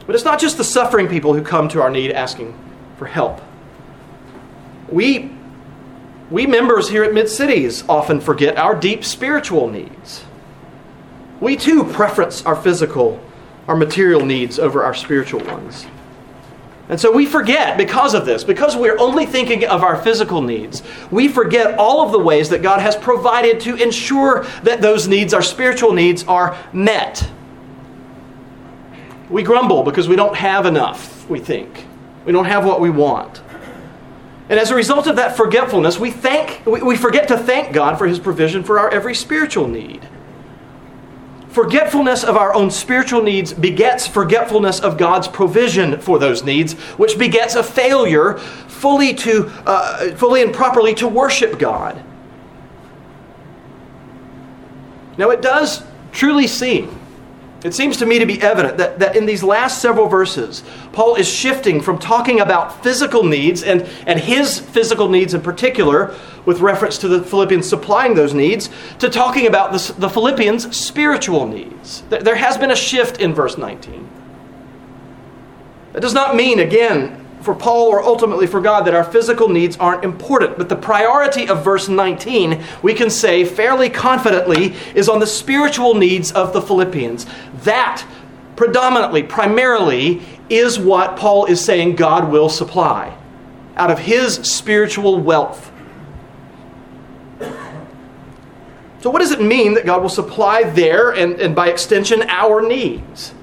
But 0.06 0.14
it's 0.14 0.24
not 0.24 0.40
just 0.40 0.56
the 0.56 0.64
suffering 0.64 1.06
people 1.06 1.34
who 1.34 1.42
come 1.42 1.68
to 1.70 1.82
our 1.82 1.90
need 1.90 2.12
asking 2.12 2.58
for 2.96 3.06
help 3.06 3.42
we, 4.88 5.30
we 6.30 6.46
members 6.46 6.88
here 6.88 7.04
at 7.04 7.14
Mid 7.14 7.28
Cities 7.28 7.84
often 7.88 8.20
forget 8.20 8.56
our 8.56 8.74
deep 8.74 9.04
spiritual 9.04 9.68
needs. 9.68 10.24
We 11.40 11.56
too 11.56 11.84
preference 11.84 12.44
our 12.44 12.56
physical, 12.56 13.20
our 13.68 13.76
material 13.76 14.24
needs 14.24 14.58
over 14.58 14.82
our 14.82 14.94
spiritual 14.94 15.44
ones. 15.44 15.86
And 16.88 17.00
so 17.00 17.10
we 17.10 17.26
forget 17.26 17.76
because 17.76 18.14
of 18.14 18.26
this, 18.26 18.44
because 18.44 18.76
we're 18.76 18.98
only 18.98 19.26
thinking 19.26 19.64
of 19.64 19.82
our 19.82 20.00
physical 20.00 20.40
needs, 20.40 20.82
we 21.10 21.26
forget 21.26 21.76
all 21.78 22.06
of 22.06 22.12
the 22.12 22.18
ways 22.18 22.48
that 22.50 22.62
God 22.62 22.80
has 22.80 22.94
provided 22.94 23.58
to 23.60 23.74
ensure 23.74 24.44
that 24.62 24.80
those 24.80 25.08
needs, 25.08 25.34
our 25.34 25.42
spiritual 25.42 25.92
needs, 25.92 26.22
are 26.24 26.56
met. 26.72 27.28
We 29.28 29.42
grumble 29.42 29.82
because 29.82 30.08
we 30.08 30.14
don't 30.14 30.36
have 30.36 30.64
enough, 30.64 31.28
we 31.28 31.40
think. 31.40 31.86
We 32.24 32.32
don't 32.32 32.44
have 32.44 32.64
what 32.64 32.80
we 32.80 32.90
want. 32.90 33.42
And 34.48 34.60
as 34.60 34.70
a 34.70 34.76
result 34.76 35.06
of 35.06 35.16
that 35.16 35.36
forgetfulness, 35.36 35.98
we, 35.98 36.10
thank, 36.10 36.64
we 36.66 36.96
forget 36.96 37.28
to 37.28 37.38
thank 37.38 37.72
God 37.74 37.98
for 37.98 38.06
His 38.06 38.20
provision 38.20 38.62
for 38.62 38.78
our 38.78 38.88
every 38.90 39.14
spiritual 39.14 39.66
need. 39.66 40.08
Forgetfulness 41.48 42.22
of 42.22 42.36
our 42.36 42.54
own 42.54 42.70
spiritual 42.70 43.22
needs 43.22 43.52
begets 43.52 44.06
forgetfulness 44.06 44.78
of 44.78 44.98
God's 44.98 45.26
provision 45.26 45.98
for 45.98 46.18
those 46.18 46.44
needs, 46.44 46.74
which 46.98 47.18
begets 47.18 47.54
a 47.54 47.62
failure 47.62 48.34
fully, 48.68 49.14
to, 49.14 49.46
uh, 49.66 50.14
fully 50.16 50.42
and 50.42 50.54
properly 50.54 50.94
to 50.96 51.08
worship 51.08 51.58
God. 51.58 52.04
Now, 55.18 55.30
it 55.30 55.40
does 55.40 55.82
truly 56.12 56.46
seem 56.46 56.95
it 57.66 57.74
seems 57.74 57.96
to 57.96 58.06
me 58.06 58.20
to 58.20 58.26
be 58.26 58.40
evident 58.40 58.78
that, 58.78 59.00
that 59.00 59.16
in 59.16 59.26
these 59.26 59.42
last 59.42 59.82
several 59.82 60.06
verses, 60.06 60.62
Paul 60.92 61.16
is 61.16 61.28
shifting 61.28 61.80
from 61.80 61.98
talking 61.98 62.38
about 62.38 62.84
physical 62.84 63.24
needs 63.24 63.64
and, 63.64 63.82
and 64.06 64.20
his 64.20 64.60
physical 64.60 65.08
needs 65.08 65.34
in 65.34 65.40
particular, 65.40 66.14
with 66.44 66.60
reference 66.60 66.96
to 66.98 67.08
the 67.08 67.24
Philippians 67.24 67.68
supplying 67.68 68.14
those 68.14 68.32
needs, 68.32 68.70
to 69.00 69.10
talking 69.10 69.48
about 69.48 69.72
the, 69.72 69.94
the 69.98 70.08
Philippians' 70.08 70.76
spiritual 70.76 71.44
needs. 71.44 72.02
There 72.08 72.36
has 72.36 72.56
been 72.56 72.70
a 72.70 72.76
shift 72.76 73.20
in 73.20 73.34
verse 73.34 73.58
19. 73.58 74.08
That 75.92 76.02
does 76.02 76.14
not 76.14 76.36
mean, 76.36 76.60
again, 76.60 77.25
for 77.40 77.54
Paul 77.54 77.88
or 77.88 78.02
ultimately 78.02 78.46
for 78.46 78.60
God 78.60 78.86
that 78.86 78.94
our 78.94 79.04
physical 79.04 79.48
needs 79.48 79.76
aren't 79.76 80.04
important. 80.04 80.58
But 80.58 80.68
the 80.68 80.76
priority 80.76 81.48
of 81.48 81.62
verse 81.62 81.88
19, 81.88 82.62
we 82.82 82.94
can 82.94 83.10
say 83.10 83.44
fairly 83.44 83.88
confidently, 83.88 84.74
is 84.94 85.08
on 85.08 85.20
the 85.20 85.26
spiritual 85.26 85.94
needs 85.94 86.32
of 86.32 86.52
the 86.52 86.60
Philippians. 86.60 87.26
That 87.62 88.04
predominantly, 88.56 89.22
primarily, 89.22 90.22
is 90.48 90.78
what 90.78 91.16
Paul 91.16 91.46
is 91.46 91.64
saying 91.64 91.96
God 91.96 92.30
will 92.30 92.48
supply 92.48 93.16
out 93.76 93.90
of 93.90 93.98
his 93.98 94.34
spiritual 94.34 95.20
wealth. 95.20 95.70
So, 99.00 99.10
what 99.10 99.20
does 99.20 99.30
it 99.30 99.40
mean 99.40 99.74
that 99.74 99.86
God 99.86 100.02
will 100.02 100.08
supply 100.08 100.64
their 100.64 101.10
and, 101.10 101.38
and 101.40 101.54
by 101.54 101.68
extension 101.68 102.22
our 102.28 102.66
needs? 102.66 103.34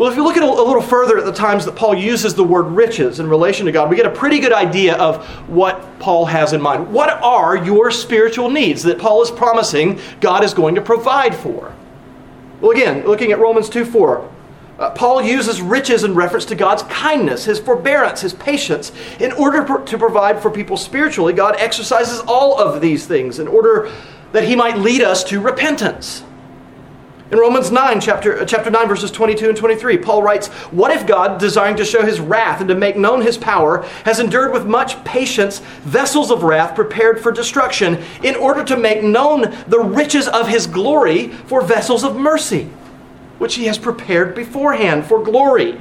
Well, 0.00 0.08
if 0.08 0.16
you 0.16 0.24
look 0.24 0.38
at 0.38 0.42
a, 0.42 0.46
little 0.46 0.80
further 0.80 1.18
at 1.18 1.26
the 1.26 1.32
times 1.32 1.66
that 1.66 1.76
Paul 1.76 1.94
uses 1.94 2.34
the 2.34 2.42
word 2.42 2.68
riches 2.68 3.20
in 3.20 3.28
relation 3.28 3.66
to 3.66 3.72
God, 3.72 3.90
we 3.90 3.96
get 3.96 4.06
a 4.06 4.10
pretty 4.10 4.40
good 4.40 4.50
idea 4.50 4.94
of 4.94 5.26
what 5.46 5.98
Paul 5.98 6.24
has 6.24 6.54
in 6.54 6.62
mind. 6.62 6.90
What 6.90 7.22
are 7.22 7.54
your 7.54 7.90
spiritual 7.90 8.48
needs 8.48 8.82
that 8.84 8.98
Paul 8.98 9.22
is 9.22 9.30
promising 9.30 10.00
God 10.22 10.42
is 10.42 10.54
going 10.54 10.74
to 10.76 10.80
provide 10.80 11.34
for? 11.34 11.74
Well, 12.62 12.70
again, 12.70 13.04
looking 13.04 13.30
at 13.30 13.40
Romans 13.40 13.68
2 13.68 13.84
4, 13.84 14.30
uh, 14.78 14.90
Paul 14.92 15.20
uses 15.20 15.60
riches 15.60 16.02
in 16.02 16.14
reference 16.14 16.46
to 16.46 16.54
God's 16.54 16.82
kindness, 16.84 17.44
his 17.44 17.60
forbearance, 17.60 18.22
his 18.22 18.32
patience. 18.32 18.92
In 19.18 19.32
order 19.32 19.84
to 19.84 19.98
provide 19.98 20.40
for 20.40 20.50
people 20.50 20.78
spiritually, 20.78 21.34
God 21.34 21.56
exercises 21.58 22.20
all 22.20 22.58
of 22.58 22.80
these 22.80 23.06
things 23.06 23.38
in 23.38 23.46
order 23.46 23.92
that 24.32 24.44
he 24.44 24.56
might 24.56 24.78
lead 24.78 25.02
us 25.02 25.22
to 25.24 25.42
repentance. 25.42 26.24
In 27.30 27.38
Romans 27.38 27.70
9, 27.70 28.00
chapter, 28.00 28.40
uh, 28.40 28.44
chapter 28.44 28.70
9, 28.70 28.88
verses 28.88 29.12
22 29.12 29.50
and 29.50 29.56
23, 29.56 29.98
Paul 29.98 30.20
writes, 30.20 30.48
What 30.72 30.90
if 30.90 31.06
God, 31.06 31.38
desiring 31.38 31.76
to 31.76 31.84
show 31.84 32.04
his 32.04 32.18
wrath 32.18 32.58
and 32.60 32.68
to 32.68 32.74
make 32.74 32.96
known 32.96 33.22
his 33.22 33.38
power, 33.38 33.86
has 34.04 34.18
endured 34.18 34.52
with 34.52 34.66
much 34.66 35.02
patience 35.04 35.60
vessels 35.82 36.32
of 36.32 36.42
wrath 36.42 36.74
prepared 36.74 37.22
for 37.22 37.30
destruction, 37.30 38.02
in 38.24 38.34
order 38.34 38.64
to 38.64 38.76
make 38.76 39.04
known 39.04 39.42
the 39.68 39.78
riches 39.78 40.26
of 40.26 40.48
his 40.48 40.66
glory 40.66 41.28
for 41.28 41.60
vessels 41.60 42.02
of 42.02 42.16
mercy, 42.16 42.68
which 43.38 43.54
he 43.54 43.66
has 43.66 43.78
prepared 43.78 44.34
beforehand 44.34 45.06
for 45.06 45.22
glory? 45.22 45.78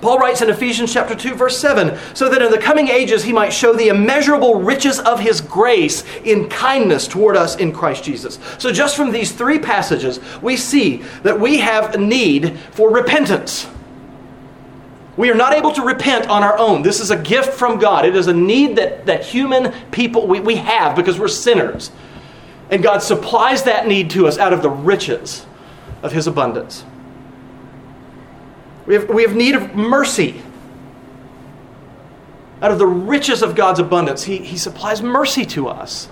Paul 0.00 0.18
writes 0.18 0.42
in 0.42 0.50
Ephesians 0.50 0.92
chapter 0.92 1.14
2 1.14 1.34
verse 1.34 1.58
7, 1.58 1.98
so 2.14 2.28
that 2.28 2.40
in 2.40 2.50
the 2.50 2.58
coming 2.58 2.88
ages 2.88 3.24
he 3.24 3.32
might 3.32 3.52
show 3.52 3.72
the 3.74 3.88
immeasurable 3.88 4.62
riches 4.62 5.00
of 5.00 5.18
his 5.20 5.40
grace 5.40 6.04
in 6.24 6.48
kindness 6.48 7.08
toward 7.08 7.36
us 7.36 7.56
in 7.56 7.72
Christ 7.72 8.04
Jesus. 8.04 8.38
So 8.58 8.72
just 8.72 8.96
from 8.96 9.10
these 9.10 9.32
three 9.32 9.58
passages, 9.58 10.20
we 10.40 10.56
see 10.56 10.98
that 11.22 11.40
we 11.40 11.58
have 11.58 11.94
a 11.94 11.98
need 11.98 12.58
for 12.70 12.90
repentance. 12.90 13.66
We 15.16 15.32
are 15.32 15.34
not 15.34 15.52
able 15.52 15.72
to 15.72 15.82
repent 15.82 16.28
on 16.28 16.44
our 16.44 16.56
own. 16.56 16.82
This 16.82 17.00
is 17.00 17.10
a 17.10 17.16
gift 17.16 17.54
from 17.54 17.80
God. 17.80 18.04
It 18.04 18.14
is 18.14 18.28
a 18.28 18.32
need 18.32 18.76
that, 18.76 19.06
that 19.06 19.24
human 19.24 19.72
people 19.90 20.28
we, 20.28 20.38
we 20.38 20.54
have 20.54 20.94
because 20.94 21.18
we're 21.18 21.26
sinners. 21.26 21.90
And 22.70 22.84
God 22.84 23.02
supplies 23.02 23.64
that 23.64 23.88
need 23.88 24.10
to 24.10 24.28
us 24.28 24.38
out 24.38 24.52
of 24.52 24.62
the 24.62 24.70
riches 24.70 25.44
of 26.04 26.12
his 26.12 26.28
abundance. 26.28 26.84
We 28.88 28.94
have, 28.94 29.10
we 29.10 29.22
have 29.22 29.36
need 29.36 29.54
of 29.54 29.74
mercy. 29.74 30.40
Out 32.62 32.72
of 32.72 32.78
the 32.78 32.86
riches 32.86 33.42
of 33.42 33.54
God's 33.54 33.80
abundance, 33.80 34.24
he, 34.24 34.38
he 34.38 34.56
supplies 34.56 35.02
mercy 35.02 35.44
to 35.44 35.68
us. 35.68 36.08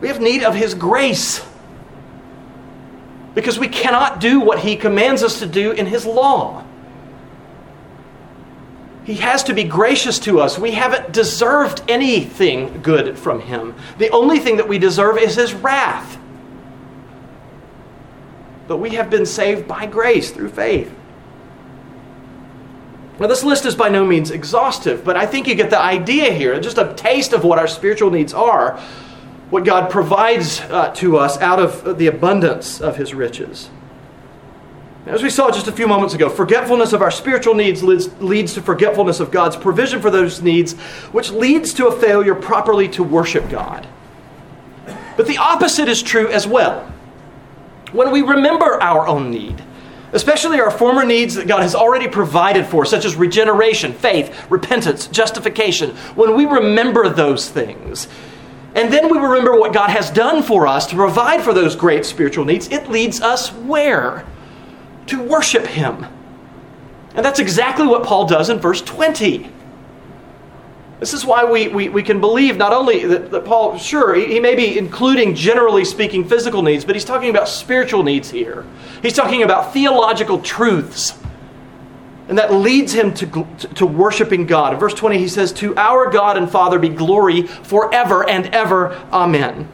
We 0.00 0.08
have 0.08 0.18
need 0.18 0.42
of 0.44 0.54
His 0.54 0.72
grace 0.72 1.44
because 3.34 3.58
we 3.58 3.68
cannot 3.68 4.18
do 4.18 4.40
what 4.40 4.60
He 4.60 4.76
commands 4.76 5.22
us 5.22 5.40
to 5.40 5.46
do 5.46 5.72
in 5.72 5.84
His 5.84 6.06
law. 6.06 6.64
He 9.04 9.16
has 9.16 9.44
to 9.44 9.52
be 9.52 9.64
gracious 9.64 10.18
to 10.20 10.40
us. 10.40 10.58
We 10.58 10.70
haven't 10.70 11.12
deserved 11.12 11.82
anything 11.86 12.80
good 12.80 13.18
from 13.18 13.40
Him. 13.40 13.74
The 13.98 14.08
only 14.08 14.38
thing 14.38 14.56
that 14.56 14.68
we 14.68 14.78
deserve 14.78 15.18
is 15.18 15.36
His 15.36 15.52
wrath. 15.52 16.18
But 18.68 18.78
we 18.78 18.90
have 18.90 19.10
been 19.10 19.26
saved 19.26 19.68
by 19.68 19.84
grace 19.84 20.30
through 20.30 20.48
faith. 20.48 20.96
Now, 23.20 23.26
this 23.26 23.44
list 23.44 23.66
is 23.66 23.74
by 23.74 23.90
no 23.90 24.06
means 24.06 24.30
exhaustive, 24.30 25.04
but 25.04 25.14
I 25.14 25.26
think 25.26 25.46
you 25.46 25.54
get 25.54 25.68
the 25.68 25.78
idea 25.78 26.32
here, 26.32 26.58
just 26.58 26.78
a 26.78 26.94
taste 26.94 27.34
of 27.34 27.44
what 27.44 27.58
our 27.58 27.68
spiritual 27.68 28.10
needs 28.10 28.32
are, 28.32 28.80
what 29.50 29.66
God 29.66 29.90
provides 29.90 30.60
uh, 30.62 30.90
to 30.94 31.18
us 31.18 31.36
out 31.38 31.60
of 31.60 31.98
the 31.98 32.06
abundance 32.06 32.80
of 32.80 32.96
His 32.96 33.12
riches. 33.12 33.68
As 35.04 35.22
we 35.22 35.28
saw 35.28 35.50
just 35.50 35.68
a 35.68 35.72
few 35.72 35.86
moments 35.86 36.14
ago, 36.14 36.30
forgetfulness 36.30 36.94
of 36.94 37.02
our 37.02 37.10
spiritual 37.10 37.54
needs 37.54 37.82
leads, 37.82 38.10
leads, 38.22 38.54
to 38.54 38.62
forgetfulness 38.62 39.20
of 39.20 39.30
God's 39.30 39.56
provision 39.56 40.00
for 40.00 40.10
those 40.10 40.40
needs, 40.40 40.72
which 41.12 41.30
leads 41.30 41.74
to 41.74 41.88
a 41.88 42.00
failure 42.00 42.34
properly 42.34 42.88
to 42.88 43.02
worship 43.02 43.50
God. 43.50 43.86
But 45.18 45.26
the 45.26 45.36
opposite 45.36 45.88
is 45.90 46.02
true 46.02 46.28
as 46.28 46.46
well. 46.46 46.90
When 47.92 48.12
we 48.12 48.22
remember 48.22 48.82
our 48.82 49.06
own 49.06 49.30
need, 49.30 49.62
especially 50.12 50.60
our 50.60 50.70
former 50.70 51.04
needs 51.04 51.34
that 51.34 51.46
God 51.46 51.62
has 51.62 51.74
already 51.74 52.08
provided 52.08 52.66
for, 52.66 52.84
such 52.84 53.04
as 53.04 53.16
regeneration, 53.16 53.92
faith, 53.92 54.50
repentance, 54.50 55.06
justification, 55.06 55.90
when 56.14 56.34
we 56.34 56.46
remember 56.46 57.08
those 57.08 57.48
things, 57.48 58.08
and 58.74 58.92
then 58.92 59.10
we 59.10 59.18
remember 59.18 59.58
what 59.58 59.72
God 59.72 59.90
has 59.90 60.10
done 60.10 60.42
for 60.42 60.66
us 60.66 60.86
to 60.86 60.94
provide 60.94 61.42
for 61.42 61.52
those 61.52 61.74
great 61.74 62.06
spiritual 62.06 62.44
needs, 62.44 62.68
it 62.68 62.88
leads 62.88 63.20
us 63.20 63.52
where? 63.52 64.24
To 65.06 65.22
worship 65.22 65.66
Him. 65.66 66.06
And 67.14 67.24
that's 67.24 67.40
exactly 67.40 67.86
what 67.86 68.04
Paul 68.04 68.26
does 68.26 68.50
in 68.50 68.58
verse 68.58 68.80
20. 68.82 69.50
This 71.00 71.14
is 71.14 71.24
why 71.24 71.44
we, 71.44 71.68
we, 71.68 71.88
we 71.88 72.02
can 72.02 72.20
believe 72.20 72.58
not 72.58 72.74
only 72.74 73.06
that, 73.06 73.30
that 73.30 73.46
Paul, 73.46 73.78
sure, 73.78 74.14
he, 74.14 74.26
he, 74.26 74.38
may 74.38 74.54
be 74.54 74.76
including 74.76 75.34
generally 75.34 75.82
speaking 75.82 76.28
physical 76.28 76.62
needs, 76.62 76.84
but 76.84 76.94
he's 76.94 77.06
talking 77.06 77.30
about 77.30 77.48
spiritual 77.48 78.02
needs 78.02 78.30
here. 78.30 78.66
He's 79.00 79.14
talking 79.14 79.42
about 79.42 79.72
theological 79.72 80.42
truths. 80.42 81.18
And 82.28 82.36
that 82.36 82.52
leads 82.52 82.92
him 82.92 83.14
to, 83.14 83.26
to, 83.26 83.68
to 83.74 83.86
worshiping 83.86 84.44
God. 84.44 84.74
In 84.74 84.78
verse 84.78 84.92
20, 84.92 85.16
he 85.16 85.26
says, 85.26 85.52
To 85.54 85.74
our 85.76 86.10
God 86.10 86.36
and 86.36 86.48
Father 86.48 86.78
be 86.78 86.90
glory 86.90 87.46
forever 87.46 88.28
and 88.28 88.46
ever. 88.54 88.94
Amen. 89.10 89.68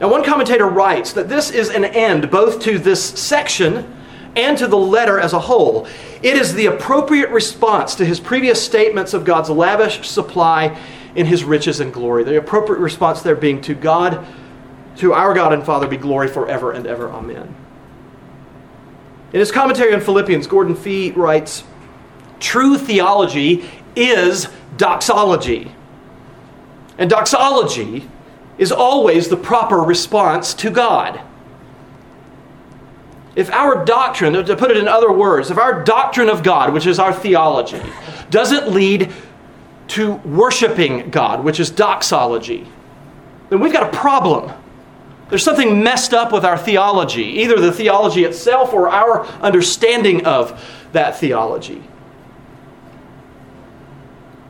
Now, 0.00 0.08
one 0.08 0.24
commentator 0.24 0.66
writes 0.66 1.14
that 1.14 1.28
this 1.28 1.50
is 1.50 1.68
an 1.68 1.84
end 1.84 2.30
both 2.30 2.60
to 2.62 2.78
this 2.78 3.04
section 3.04 3.95
and 4.36 4.56
to 4.58 4.66
the 4.66 4.76
letter 4.76 5.18
as 5.18 5.32
a 5.32 5.40
whole. 5.40 5.88
It 6.22 6.36
is 6.36 6.54
the 6.54 6.66
appropriate 6.66 7.30
response 7.30 7.94
to 7.96 8.04
his 8.04 8.20
previous 8.20 8.62
statements 8.62 9.14
of 9.14 9.24
God's 9.24 9.50
lavish 9.50 10.06
supply 10.06 10.78
in 11.14 11.26
his 11.26 11.42
riches 11.42 11.80
and 11.80 11.92
glory. 11.92 12.22
The 12.22 12.36
appropriate 12.36 12.78
response 12.78 13.22
there 13.22 13.34
being 13.34 13.62
to 13.62 13.74
God, 13.74 14.24
to 14.96 15.14
our 15.14 15.34
God 15.34 15.52
and 15.52 15.64
Father 15.64 15.88
be 15.88 15.96
glory 15.96 16.28
forever 16.28 16.72
and 16.72 16.86
ever. 16.86 17.10
Amen. 17.10 17.54
In 19.32 19.40
his 19.40 19.50
commentary 19.50 19.94
on 19.94 20.00
Philippians, 20.00 20.46
Gordon 20.46 20.76
Fee 20.76 21.10
writes 21.12 21.64
True 22.38 22.76
theology 22.76 23.68
is 23.96 24.48
doxology. 24.76 25.72
And 26.98 27.08
doxology 27.10 28.08
is 28.58 28.72
always 28.72 29.28
the 29.28 29.36
proper 29.36 29.78
response 29.78 30.54
to 30.54 30.70
God 30.70 31.20
if 33.36 33.50
our 33.52 33.84
doctrine, 33.84 34.32
to 34.32 34.56
put 34.56 34.70
it 34.70 34.78
in 34.78 34.88
other 34.88 35.12
words, 35.12 35.50
if 35.50 35.58
our 35.58 35.84
doctrine 35.84 36.30
of 36.30 36.42
God, 36.42 36.72
which 36.72 36.86
is 36.86 36.98
our 36.98 37.12
theology, 37.12 37.82
doesn't 38.30 38.70
lead 38.72 39.12
to 39.88 40.14
worshiping 40.14 41.10
God, 41.10 41.44
which 41.44 41.60
is 41.60 41.70
doxology, 41.70 42.66
then 43.50 43.60
we've 43.60 43.72
got 43.72 43.94
a 43.94 43.96
problem. 43.96 44.52
There's 45.28 45.44
something 45.44 45.82
messed 45.82 46.14
up 46.14 46.32
with 46.32 46.44
our 46.44 46.56
theology, 46.56 47.24
either 47.24 47.60
the 47.60 47.72
theology 47.72 48.24
itself 48.24 48.72
or 48.72 48.88
our 48.88 49.26
understanding 49.42 50.24
of 50.24 50.64
that 50.92 51.18
theology. 51.18 51.82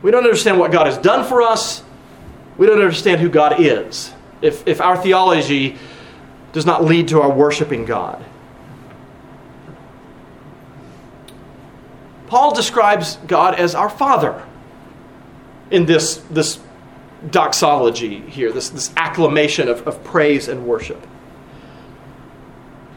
We 0.01 0.11
don't 0.11 0.23
understand 0.23 0.59
what 0.59 0.71
God 0.71 0.85
has 0.85 0.97
done 0.97 1.27
for 1.27 1.41
us. 1.41 1.83
We 2.57 2.67
don't 2.67 2.79
understand 2.79 3.19
who 3.19 3.29
God 3.29 3.59
is 3.59 4.13
if, 4.41 4.65
if 4.67 4.79
our 4.79 4.95
theology 4.95 5.77
does 6.53 6.65
not 6.65 6.85
lead 6.85 7.09
to 7.09 7.21
our 7.21 7.29
worshiping 7.29 7.83
God. 7.83 8.23
Paul 12.27 12.53
describes 12.53 13.15
God 13.27 13.55
as 13.55 13.73
our 13.73 13.89
Father 13.89 14.45
in 15.71 15.85
this, 15.85 16.17
this 16.29 16.59
doxology 17.31 18.21
here, 18.21 18.51
this, 18.51 18.69
this 18.69 18.91
acclamation 18.97 19.67
of, 19.67 19.87
of 19.87 20.03
praise 20.03 20.47
and 20.47 20.65
worship. 20.65 21.05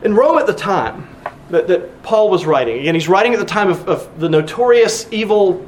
In 0.03 0.15
Rome 0.15 0.39
at 0.39 0.47
the 0.47 0.55
time 0.55 1.09
that, 1.51 1.69
that 1.69 2.03
Paul 2.03 2.31
was 2.31 2.47
writing, 2.47 2.79
again, 2.79 2.95
he's 2.95 3.09
writing 3.09 3.33
at 3.33 3.39
the 3.39 3.47
time 3.47 3.69
of, 3.69 3.89
of 3.89 4.21
the 4.21 4.29
notorious 4.29 5.07
evil 5.13 5.67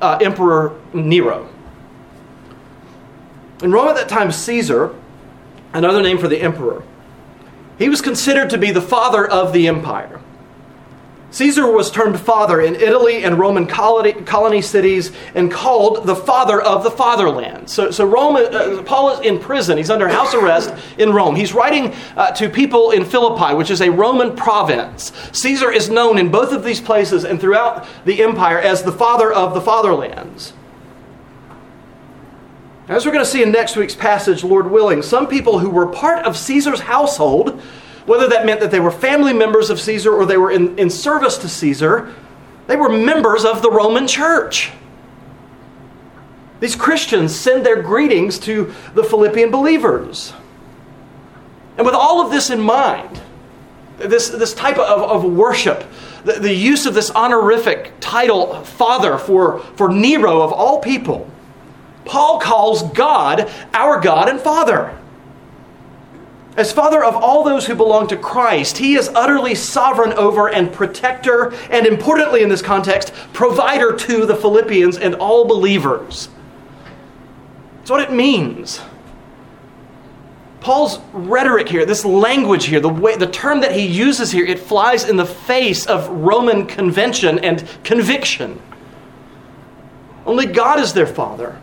uh, 0.00 0.18
emperor 0.20 0.78
Nero. 0.92 1.48
In 3.62 3.72
Rome 3.72 3.88
at 3.88 3.96
that 3.96 4.08
time, 4.08 4.30
Caesar, 4.30 4.94
another 5.72 6.02
name 6.02 6.18
for 6.18 6.28
the 6.28 6.40
emperor, 6.40 6.82
he 7.78 7.88
was 7.88 8.00
considered 8.00 8.50
to 8.50 8.58
be 8.58 8.70
the 8.70 8.80
father 8.80 9.26
of 9.26 9.52
the 9.52 9.68
empire. 9.68 10.20
Caesar 11.36 11.70
was 11.70 11.90
termed 11.90 12.18
father 12.18 12.62
in 12.62 12.74
Italy 12.76 13.22
and 13.22 13.38
Roman 13.38 13.66
colony, 13.66 14.14
colony 14.14 14.62
cities 14.62 15.12
and 15.34 15.52
called 15.52 16.06
the 16.06 16.16
father 16.16 16.62
of 16.62 16.82
the 16.82 16.90
fatherland. 16.90 17.68
So, 17.68 17.90
so 17.90 18.06
Rome, 18.06 18.36
uh, 18.36 18.82
Paul 18.84 19.10
is 19.10 19.20
in 19.20 19.38
prison. 19.38 19.76
He's 19.76 19.90
under 19.90 20.08
house 20.08 20.32
arrest 20.32 20.72
in 20.96 21.12
Rome. 21.12 21.36
He's 21.36 21.52
writing 21.52 21.94
uh, 22.16 22.30
to 22.36 22.48
people 22.48 22.90
in 22.90 23.04
Philippi, 23.04 23.54
which 23.54 23.70
is 23.70 23.82
a 23.82 23.90
Roman 23.90 24.34
province. 24.34 25.12
Caesar 25.32 25.70
is 25.70 25.90
known 25.90 26.16
in 26.16 26.30
both 26.30 26.54
of 26.54 26.64
these 26.64 26.80
places 26.80 27.26
and 27.26 27.38
throughout 27.38 27.86
the 28.06 28.22
empire 28.22 28.58
as 28.58 28.82
the 28.82 28.92
father 28.92 29.30
of 29.30 29.52
the 29.52 29.60
fatherlands. 29.60 30.54
As 32.88 33.04
we're 33.04 33.12
going 33.12 33.26
to 33.26 33.30
see 33.30 33.42
in 33.42 33.52
next 33.52 33.76
week's 33.76 33.94
passage, 33.94 34.42
Lord 34.42 34.70
willing, 34.70 35.02
some 35.02 35.26
people 35.26 35.58
who 35.58 35.68
were 35.68 35.86
part 35.86 36.24
of 36.24 36.34
Caesar's 36.34 36.80
household 36.80 37.60
whether 38.06 38.28
that 38.28 38.46
meant 38.46 38.60
that 38.60 38.70
they 38.70 38.80
were 38.80 38.90
family 38.90 39.32
members 39.32 39.68
of 39.68 39.80
Caesar 39.80 40.14
or 40.14 40.24
they 40.24 40.36
were 40.36 40.50
in, 40.50 40.78
in 40.78 40.88
service 40.88 41.36
to 41.38 41.48
Caesar, 41.48 42.14
they 42.66 42.76
were 42.76 42.88
members 42.88 43.44
of 43.44 43.62
the 43.62 43.70
Roman 43.70 44.06
church. 44.06 44.72
These 46.60 46.76
Christians 46.76 47.34
send 47.34 47.66
their 47.66 47.82
greetings 47.82 48.38
to 48.40 48.72
the 48.94 49.04
Philippian 49.04 49.50
believers. 49.50 50.32
And 51.76 51.84
with 51.84 51.94
all 51.94 52.24
of 52.24 52.30
this 52.30 52.48
in 52.48 52.60
mind, 52.60 53.20
this, 53.98 54.28
this 54.30 54.54
type 54.54 54.78
of, 54.78 55.02
of 55.02 55.24
worship, 55.24 55.84
the, 56.24 56.34
the 56.34 56.54
use 56.54 56.86
of 56.86 56.94
this 56.94 57.10
honorific 57.10 57.92
title, 58.00 58.64
Father, 58.64 59.18
for, 59.18 59.60
for 59.76 59.90
Nero 59.90 60.40
of 60.40 60.52
all 60.52 60.80
people, 60.80 61.30
Paul 62.04 62.40
calls 62.40 62.82
God 62.92 63.50
our 63.74 64.00
God 64.00 64.28
and 64.28 64.40
Father. 64.40 64.96
As 66.56 66.72
Father 66.72 67.04
of 67.04 67.14
all 67.14 67.44
those 67.44 67.66
who 67.66 67.74
belong 67.74 68.06
to 68.08 68.16
Christ, 68.16 68.78
He 68.78 68.94
is 68.94 69.10
utterly 69.14 69.54
sovereign 69.54 70.14
over 70.14 70.48
and 70.48 70.72
protector, 70.72 71.52
and 71.70 71.86
importantly 71.86 72.42
in 72.42 72.48
this 72.48 72.62
context, 72.62 73.12
provider 73.34 73.94
to 73.94 74.24
the 74.24 74.36
Philippians 74.36 74.96
and 74.96 75.14
all 75.16 75.44
believers. 75.44 76.30
That's 77.78 77.90
what 77.90 78.00
it 78.00 78.10
means. 78.10 78.80
Paul's 80.60 80.98
rhetoric 81.12 81.68
here, 81.68 81.86
this 81.86 82.04
language 82.04 82.64
here, 82.64 82.80
the 82.80 82.88
way 82.88 83.16
the 83.16 83.28
term 83.28 83.60
that 83.60 83.70
he 83.70 83.86
uses 83.86 84.32
here, 84.32 84.44
it 84.44 84.58
flies 84.58 85.08
in 85.08 85.16
the 85.16 85.26
face 85.26 85.86
of 85.86 86.08
Roman 86.08 86.66
convention 86.66 87.38
and 87.38 87.68
conviction. 87.84 88.60
Only 90.24 90.46
God 90.46 90.80
is 90.80 90.92
their 90.92 91.06
father. 91.06 91.60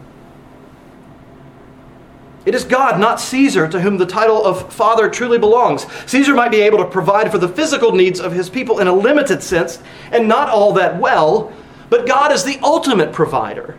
It 2.46 2.56
is 2.56 2.66
God, 2.66 3.00
not 3.00 3.22
Caesar, 3.22 3.70
to 3.70 3.80
whom 3.80 3.98
the 3.98 4.06
title 4.06 4.44
of 4.44 4.74
father 4.74 5.10
truly 5.10 5.38
belongs. 5.38 5.86
Caesar 6.08 6.34
might 6.34 6.52
be 6.52 6.62
able 6.62 6.80
to 6.80 6.86
provide 6.86 7.32
for 7.32 7.38
the 7.38 7.48
physical 7.48 7.94
needs 7.94 8.20
of 8.20 8.34
his 8.34 8.50
people 8.50 8.80
in 8.80 8.88
a 8.88 8.94
limited 8.94 9.42
sense, 9.42 9.80
and 10.12 10.28
not 10.28 10.50
all 10.50 10.74
that 10.74 11.00
well, 11.00 11.54
but 11.90 12.06
God 12.06 12.32
is 12.32 12.44
the 12.44 12.60
ultimate 12.62 13.14
provider. 13.14 13.78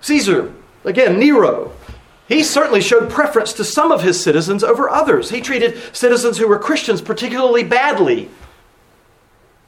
Caesar, 0.00 0.52
again, 0.84 1.18
Nero, 1.18 1.72
he 2.28 2.42
certainly 2.42 2.80
showed 2.80 3.10
preference 3.10 3.52
to 3.52 3.64
some 3.64 3.92
of 3.92 4.02
his 4.02 4.20
citizens 4.20 4.64
over 4.64 4.90
others. 4.90 5.30
He 5.30 5.40
treated 5.40 5.80
citizens 5.94 6.38
who 6.38 6.48
were 6.48 6.58
Christians 6.58 7.00
particularly 7.00 7.62
badly. 7.62 8.28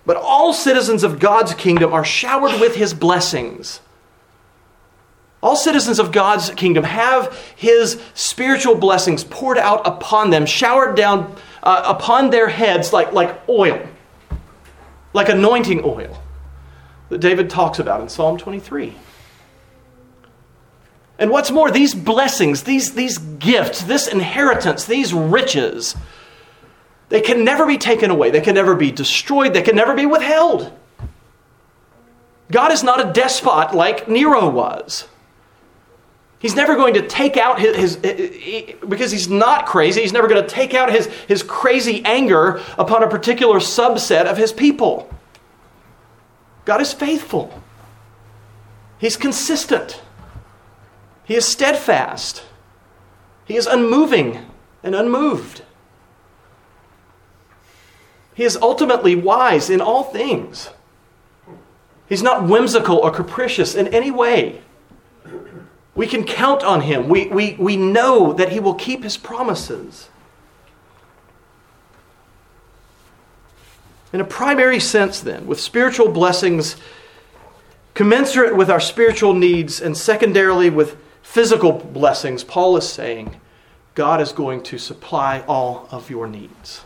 But 0.04 0.16
all 0.16 0.52
citizens 0.52 1.04
of 1.04 1.20
God's 1.20 1.54
kingdom 1.54 1.92
are 1.92 2.04
showered 2.04 2.60
with 2.60 2.74
his 2.74 2.94
blessings. 2.94 3.80
All 5.42 5.54
citizens 5.54 5.98
of 5.98 6.10
God's 6.10 6.50
kingdom 6.50 6.84
have 6.84 7.36
his 7.54 8.00
spiritual 8.14 8.74
blessings 8.74 9.22
poured 9.24 9.58
out 9.58 9.86
upon 9.86 10.30
them, 10.30 10.46
showered 10.46 10.96
down 10.96 11.34
uh, 11.62 11.82
upon 11.86 12.30
their 12.30 12.48
heads 12.48 12.92
like, 12.92 13.12
like 13.12 13.40
oil, 13.48 13.80
like 15.12 15.28
anointing 15.28 15.82
oil 15.84 16.20
that 17.08 17.18
David 17.18 17.48
talks 17.48 17.78
about 17.78 18.00
in 18.00 18.08
Psalm 18.08 18.36
23. 18.36 18.94
And 21.20 21.30
what's 21.30 21.50
more, 21.50 21.70
these 21.70 21.94
blessings, 21.94 22.62
these, 22.64 22.94
these 22.94 23.18
gifts, 23.18 23.82
this 23.82 24.06
inheritance, 24.06 24.84
these 24.84 25.12
riches, 25.12 25.96
they 27.08 27.20
can 27.20 27.44
never 27.44 27.66
be 27.66 27.78
taken 27.78 28.10
away. 28.10 28.30
They 28.30 28.40
can 28.40 28.54
never 28.54 28.74
be 28.74 28.90
destroyed. 28.90 29.52
They 29.52 29.62
can 29.62 29.74
never 29.74 29.94
be 29.94 30.06
withheld. 30.06 30.72
God 32.50 32.72
is 32.72 32.82
not 32.82 33.04
a 33.04 33.12
despot 33.12 33.74
like 33.74 34.08
Nero 34.08 34.48
was. 34.48 35.08
He's 36.40 36.54
never 36.54 36.76
going 36.76 36.94
to 36.94 37.06
take 37.06 37.36
out 37.36 37.58
his, 37.58 37.76
his, 37.76 37.96
his, 37.96 38.74
because 38.88 39.10
he's 39.10 39.28
not 39.28 39.66
crazy, 39.66 40.02
he's 40.02 40.12
never 40.12 40.28
going 40.28 40.42
to 40.42 40.48
take 40.48 40.72
out 40.72 40.90
his, 40.90 41.06
his 41.26 41.42
crazy 41.42 42.02
anger 42.04 42.62
upon 42.78 43.02
a 43.02 43.08
particular 43.08 43.58
subset 43.58 44.26
of 44.26 44.36
his 44.36 44.52
people. 44.52 45.12
God 46.64 46.80
is 46.80 46.92
faithful, 46.92 47.60
he's 48.98 49.16
consistent, 49.16 50.00
he 51.24 51.34
is 51.34 51.44
steadfast, 51.44 52.44
he 53.44 53.56
is 53.56 53.66
unmoving 53.66 54.46
and 54.82 54.94
unmoved. 54.94 55.62
He 58.34 58.44
is 58.44 58.56
ultimately 58.62 59.16
wise 59.16 59.68
in 59.68 59.80
all 59.80 60.04
things. 60.04 60.70
He's 62.08 62.22
not 62.22 62.44
whimsical 62.44 62.98
or 62.98 63.10
capricious 63.10 63.74
in 63.74 63.88
any 63.88 64.12
way. 64.12 64.62
We 65.98 66.06
can 66.06 66.22
count 66.22 66.62
on 66.62 66.82
him. 66.82 67.08
We, 67.08 67.26
we, 67.26 67.56
we 67.58 67.76
know 67.76 68.32
that 68.32 68.52
he 68.52 68.60
will 68.60 68.76
keep 68.76 69.02
his 69.02 69.16
promises. 69.16 70.08
In 74.12 74.20
a 74.20 74.24
primary 74.24 74.78
sense, 74.78 75.18
then, 75.18 75.48
with 75.48 75.60
spiritual 75.60 76.08
blessings 76.08 76.76
commensurate 77.94 78.54
with 78.54 78.70
our 78.70 78.78
spiritual 78.78 79.34
needs, 79.34 79.80
and 79.80 79.96
secondarily 79.96 80.70
with 80.70 80.96
physical 81.20 81.72
blessings, 81.72 82.44
Paul 82.44 82.76
is 82.76 82.88
saying 82.88 83.40
God 83.96 84.20
is 84.20 84.30
going 84.30 84.62
to 84.62 84.78
supply 84.78 85.42
all 85.48 85.88
of 85.90 86.10
your 86.10 86.28
needs. 86.28 86.84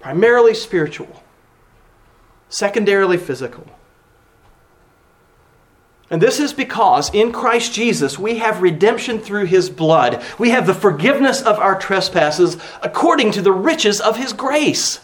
Primarily 0.00 0.52
spiritual, 0.52 1.22
secondarily 2.50 3.16
physical. 3.16 3.66
And 6.10 6.20
this 6.20 6.40
is 6.40 6.52
because 6.52 7.14
in 7.14 7.30
Christ 7.30 7.72
Jesus 7.72 8.18
we 8.18 8.38
have 8.38 8.62
redemption 8.62 9.20
through 9.20 9.46
his 9.46 9.70
blood. 9.70 10.22
We 10.38 10.50
have 10.50 10.66
the 10.66 10.74
forgiveness 10.74 11.40
of 11.40 11.58
our 11.60 11.78
trespasses 11.78 12.56
according 12.82 13.30
to 13.32 13.42
the 13.42 13.52
riches 13.52 14.00
of 14.00 14.16
his 14.16 14.32
grace. 14.32 15.00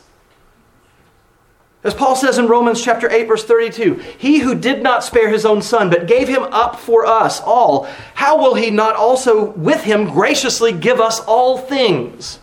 As 1.85 1.95
Paul 1.95 2.16
says 2.16 2.37
in 2.38 2.49
Romans 2.49 2.83
chapter 2.83 3.09
8 3.09 3.29
verse 3.29 3.45
32, 3.45 3.95
he 4.19 4.40
who 4.40 4.57
did 4.57 4.83
not 4.83 5.05
spare 5.05 5.29
his 5.29 5.47
own 5.47 5.62
son 5.62 5.88
but 5.88 6.09
gave 6.09 6.27
him 6.27 6.42
up 6.42 6.81
for 6.81 7.07
us 7.07 7.40
all, 7.40 7.85
how 8.14 8.37
will 8.37 8.55
he 8.55 8.71
not 8.71 8.97
also 8.97 9.51
with 9.53 9.85
him 9.85 10.11
graciously 10.11 10.73
give 10.73 11.01
us 11.01 11.21
all 11.21 11.57
things? 11.57 12.40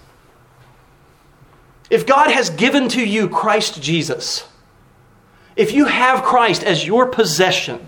If 1.90 2.08
God 2.08 2.32
has 2.32 2.50
given 2.50 2.88
to 2.90 3.06
you 3.06 3.28
Christ 3.28 3.82
Jesus, 3.82 4.48
if 5.58 5.74
you 5.74 5.86
have 5.86 6.24
Christ 6.24 6.64
as 6.64 6.88
your 6.88 7.08
possession, 7.08 7.86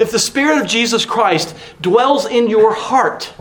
if 0.00 0.10
the 0.10 0.18
Spirit 0.18 0.60
of 0.60 0.66
Jesus 0.66 1.04
Christ 1.04 1.54
dwells 1.80 2.24
in 2.24 2.48
your 2.48 2.72
heart, 2.74 3.34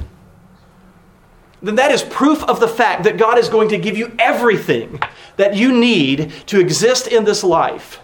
then 1.62 1.76
that 1.76 1.91
is 1.91 2.04
proof 2.04 2.43
of 2.43 2.60
the 2.60 2.67
fact 2.67 3.06
that 3.06 3.17
God 3.17 3.38
is 3.38 3.48
going 3.48 3.69
to 3.69 3.78
give 3.78 3.98
you 3.98 4.13
everything 4.19 5.00
that 5.38 5.56
you 5.56 5.72
need 5.72 6.32
to 6.48 6.60
exist 6.60 7.08
in 7.08 7.24
this 7.24 7.45
life. 7.45 8.02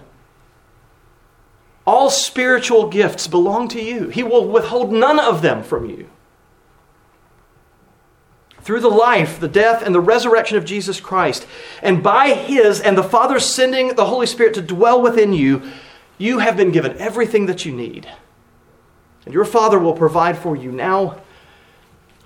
All 1.86 2.10
spiritual 2.10 2.90
gifts 2.90 3.28
belong 3.28 3.68
to 3.70 3.82
you. 3.82 4.08
He 4.08 4.24
will 4.24 4.48
withhold 4.48 4.92
none 4.92 5.20
of 5.20 5.42
them 5.42 5.62
from 5.62 5.90
you. 5.90 6.10
Through 8.62 8.80
the 8.80 8.88
life, 8.88 9.40
the 9.40 9.48
death, 9.50 9.84
and 9.86 9.94
the 9.94 10.00
resurrection 10.00 10.58
of 10.58 10.66
Jesus 10.66 11.00
Christ, 11.00 11.46
and 11.84 12.02
by 12.02 12.34
His 12.34 12.82
and 12.82 12.98
the 12.98 13.04
Father 13.04 13.40
sending 13.40 13.90
the 13.96 14.06
Holy 14.06 14.26
Spirit 14.26 14.56
to 14.56 14.62
dwell 14.62 15.02
within 15.02 15.34
you, 15.34 15.62
you 16.18 16.40
have 16.40 16.58
been 16.58 16.72
given 16.72 16.98
everything 16.98 17.46
that 17.46 17.66
you 17.66 17.74
need. 17.74 18.10
And 19.26 19.34
your 19.34 19.46
Father 19.46 19.80
will 19.80 19.94
provide 19.94 20.38
for 20.38 20.56
you 20.56 20.72
now 20.72 21.22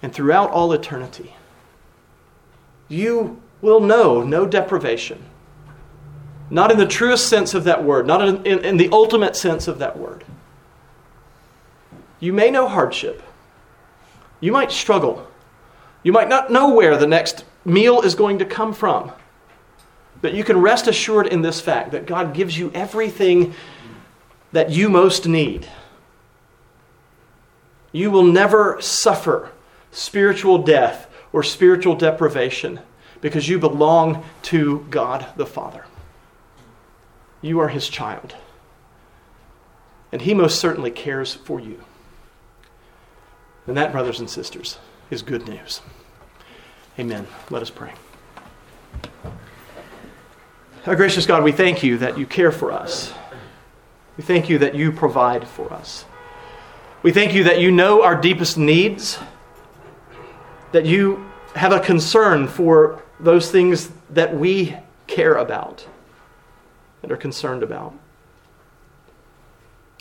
and 0.01 0.13
throughout 0.13 0.51
all 0.51 0.71
eternity. 0.73 1.35
You 2.87 3.41
will 3.61 3.79
know 3.79 4.23
no 4.23 4.45
deprivation. 4.45 5.23
Not 6.49 6.71
in 6.71 6.77
the 6.77 6.87
truest 6.87 7.27
sense 7.27 7.53
of 7.53 7.65
that 7.65 7.83
word, 7.83 8.07
not 8.07 8.27
in, 8.27 8.45
in, 8.45 8.65
in, 8.65 8.77
the 8.77 8.89
ultimate 8.91 9.35
sense 9.35 9.67
of 9.67 9.79
that 9.79 9.97
word. 9.97 10.23
You 12.19 12.33
may 12.33 12.49
know 12.49 12.67
hardship. 12.67 13.21
You 14.39 14.51
might 14.51 14.71
struggle. 14.71 15.27
You 16.01 16.11
might 16.11 16.29
not 16.29 16.51
know 16.51 16.73
where 16.73 16.97
the 16.97 17.07
next 17.07 17.45
meal 17.65 18.01
is 18.01 18.15
going 18.15 18.39
to 18.39 18.45
come 18.45 18.73
from. 18.73 19.11
But 20.21 20.33
you 20.33 20.43
can 20.43 20.59
rest 20.59 20.87
assured 20.87 21.27
in 21.27 21.41
this 21.41 21.61
fact 21.61 21.91
that 21.91 22.05
God 22.05 22.33
gives 22.33 22.57
you 22.57 22.71
everything 22.73 23.53
that 24.51 24.71
you 24.71 24.89
most 24.89 25.27
need. 25.27 25.67
You 27.91 28.11
will 28.11 28.23
never 28.23 28.81
suffer 28.81 29.51
spiritual 29.91 30.59
death 30.59 31.09
or 31.33 31.43
spiritual 31.43 31.95
deprivation 31.95 32.79
because 33.21 33.49
you 33.49 33.59
belong 33.59 34.23
to 34.43 34.85
God 34.89 35.27
the 35.35 35.45
Father. 35.45 35.85
You 37.41 37.59
are 37.59 37.69
His 37.69 37.89
child. 37.89 38.35
And 40.11 40.21
He 40.21 40.33
most 40.33 40.59
certainly 40.59 40.91
cares 40.91 41.33
for 41.33 41.59
you. 41.59 41.83
And 43.67 43.77
that, 43.77 43.91
brothers 43.91 44.19
and 44.19 44.29
sisters, 44.29 44.79
is 45.09 45.21
good 45.21 45.47
news. 45.47 45.81
Amen. 46.97 47.27
Let 47.49 47.61
us 47.61 47.69
pray. 47.69 47.93
Our 50.85 50.95
gracious 50.95 51.25
God, 51.25 51.43
we 51.43 51.51
thank 51.51 51.83
you 51.83 51.97
that 51.99 52.17
you 52.17 52.25
care 52.25 52.51
for 52.51 52.71
us. 52.71 53.13
We 54.17 54.23
thank 54.23 54.49
you 54.49 54.57
that 54.59 54.75
you 54.75 54.91
provide 54.91 55.47
for 55.47 55.71
us. 55.71 56.05
We 57.01 57.13
thank 57.13 57.33
you 57.33 57.45
that 57.45 57.61
you 57.61 57.71
know 57.71 58.03
our 58.03 58.19
deepest 58.19 58.57
needs, 58.57 59.19
that 60.73 60.85
you 60.85 61.29
have 61.55 61.71
a 61.71 61.79
concern 61.79 62.45
for 62.45 63.01
those 63.21 63.49
things 63.49 63.89
that 64.09 64.35
we 64.35 64.75
care 65.07 65.35
about 65.35 65.87
and 67.01 67.09
are 67.09 67.17
concerned 67.17 67.63
about. 67.63 67.93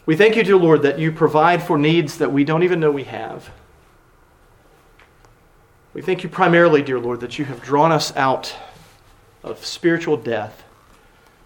We 0.07 0.16
thank 0.16 0.34
you, 0.34 0.42
dear 0.42 0.57
Lord, 0.57 0.82
that 0.82 0.99
you 0.99 1.12
provide 1.12 1.62
for 1.62 1.78
needs 1.78 2.18
that 2.18 2.32
we 2.32 2.42
don't 2.42 2.64
even 2.64 2.80
know 2.80 2.90
we 2.90 3.05
have. 3.05 3.49
We 5.94 6.03
thank 6.03 6.24
you 6.24 6.28
primarily, 6.28 6.82
dear 6.82 6.99
Lord, 6.99 7.20
that 7.20 7.38
you 7.38 7.44
have 7.44 7.62
drawn 7.62 7.92
us 7.92 8.14
out 8.16 8.57
of 9.44 9.64
spiritual 9.64 10.16
death, 10.16 10.64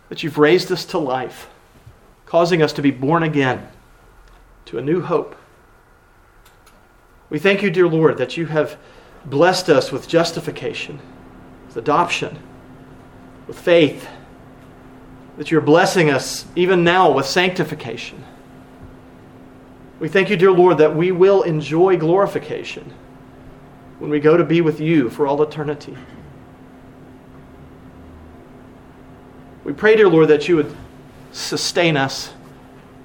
that 0.09 0.23
you've 0.23 0.39
raised 0.39 0.73
us 0.73 0.87
to 0.87 0.99
life, 0.99 1.51
causing 2.25 2.63
us 2.63 2.73
to 2.75 2.83
be 2.83 2.91
born 2.91 3.23
again 3.23 3.69
to 4.65 4.79
a 4.79 4.83
new 4.83 5.03
hope 5.03 5.37
we 7.33 7.39
thank 7.39 7.63
you, 7.63 7.71
dear 7.71 7.89
Lord, 7.89 8.19
that 8.19 8.37
you 8.37 8.45
have 8.45 8.77
blessed 9.25 9.71
us 9.71 9.91
with 9.91 10.07
justification, 10.07 11.01
with 11.67 11.79
adoption, 11.79 12.39
with 13.47 13.59
faith, 13.59 14.07
that 15.39 15.51
you're 15.51 15.63
blessing 15.63 16.11
us 16.11 16.45
even 16.55 16.85
now 16.85 17.11
with 17.11 17.25
sanctification. 17.25 18.23
We 19.99 20.11
thank 20.11 20.29
you, 20.29 20.37
dear 20.37 20.53
Lord, 20.53 20.77
that 20.77 20.95
we 20.95 21.11
will 21.11 21.41
enjoy 21.41 21.97
glorification 21.97 22.93
when 23.99 24.11
we 24.11 24.21
go 24.21 24.37
to 24.37 24.45
be 24.45 24.61
with 24.61 24.79
you 24.79 25.09
for 25.09 25.27
all 25.27 25.43
eternity. 25.43 25.97
We 29.65 29.73
pray, 29.73 29.97
dear 29.97 30.11
Lord, 30.11 30.29
that 30.29 30.49
you 30.49 30.57
would 30.57 30.77
sustain 31.33 31.97
us 31.97 32.35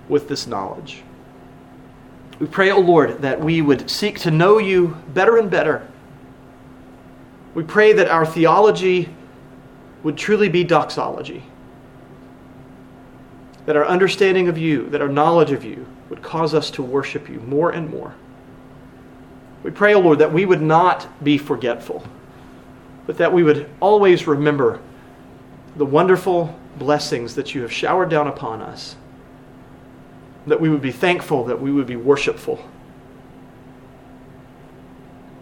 with 0.09 0.27
this 0.27 0.47
knowledge. 0.47 1.01
We 2.39 2.45
pray, 2.45 2.71
O 2.71 2.75
oh 2.75 2.79
Lord, 2.79 3.21
that 3.21 3.39
we 3.39 3.61
would 3.61 3.89
seek 3.89 4.19
to 4.19 4.31
know 4.31 4.59
you 4.59 4.97
better 5.13 5.37
and 5.37 5.49
better. 5.49 5.87
We 7.55 7.63
pray 7.63 7.93
that 7.93 8.09
our 8.09 8.25
theology 8.25 9.09
would 10.03 10.17
truly 10.17 10.47
be 10.47 10.63
doxology. 10.63 11.43
That 13.65 13.75
our 13.75 13.85
understanding 13.85 14.47
of 14.47 14.57
you, 14.57 14.89
that 14.89 15.01
our 15.01 15.09
knowledge 15.09 15.51
of 15.51 15.63
you, 15.63 15.87
would 16.09 16.21
cause 16.21 16.53
us 16.53 16.69
to 16.71 16.83
worship 16.83 17.27
you 17.27 17.39
more 17.41 17.71
and 17.71 17.89
more. 17.89 18.13
We 19.63 19.71
pray, 19.71 19.95
O 19.95 19.97
oh 19.97 20.01
Lord, 20.01 20.19
that 20.19 20.31
we 20.31 20.45
would 20.45 20.61
not 20.61 21.23
be 21.23 21.37
forgetful, 21.37 22.05
but 23.07 23.17
that 23.17 23.33
we 23.33 23.43
would 23.43 23.69
always 23.79 24.27
remember 24.27 24.79
the 25.75 25.85
wonderful 25.85 26.57
blessings 26.77 27.35
that 27.35 27.55
you 27.55 27.61
have 27.63 27.73
showered 27.73 28.09
down 28.09 28.27
upon 28.27 28.61
us. 28.61 28.95
That 30.47 30.59
we 30.59 30.69
would 30.69 30.81
be 30.81 30.91
thankful, 30.91 31.45
that 31.45 31.61
we 31.61 31.71
would 31.71 31.87
be 31.87 31.95
worshipful. 31.95 32.59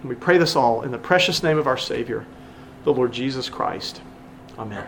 And 0.02 0.10
we 0.10 0.16
pray 0.16 0.38
this 0.38 0.56
all 0.56 0.82
in 0.82 0.92
the 0.92 0.98
precious 0.98 1.42
name 1.42 1.58
of 1.58 1.68
our 1.68 1.78
Savior, 1.78 2.26
the 2.84 2.94
Lord 2.94 3.12
Jesus 3.12 3.50
Christ. 3.50 4.02
Amen. 4.58 4.88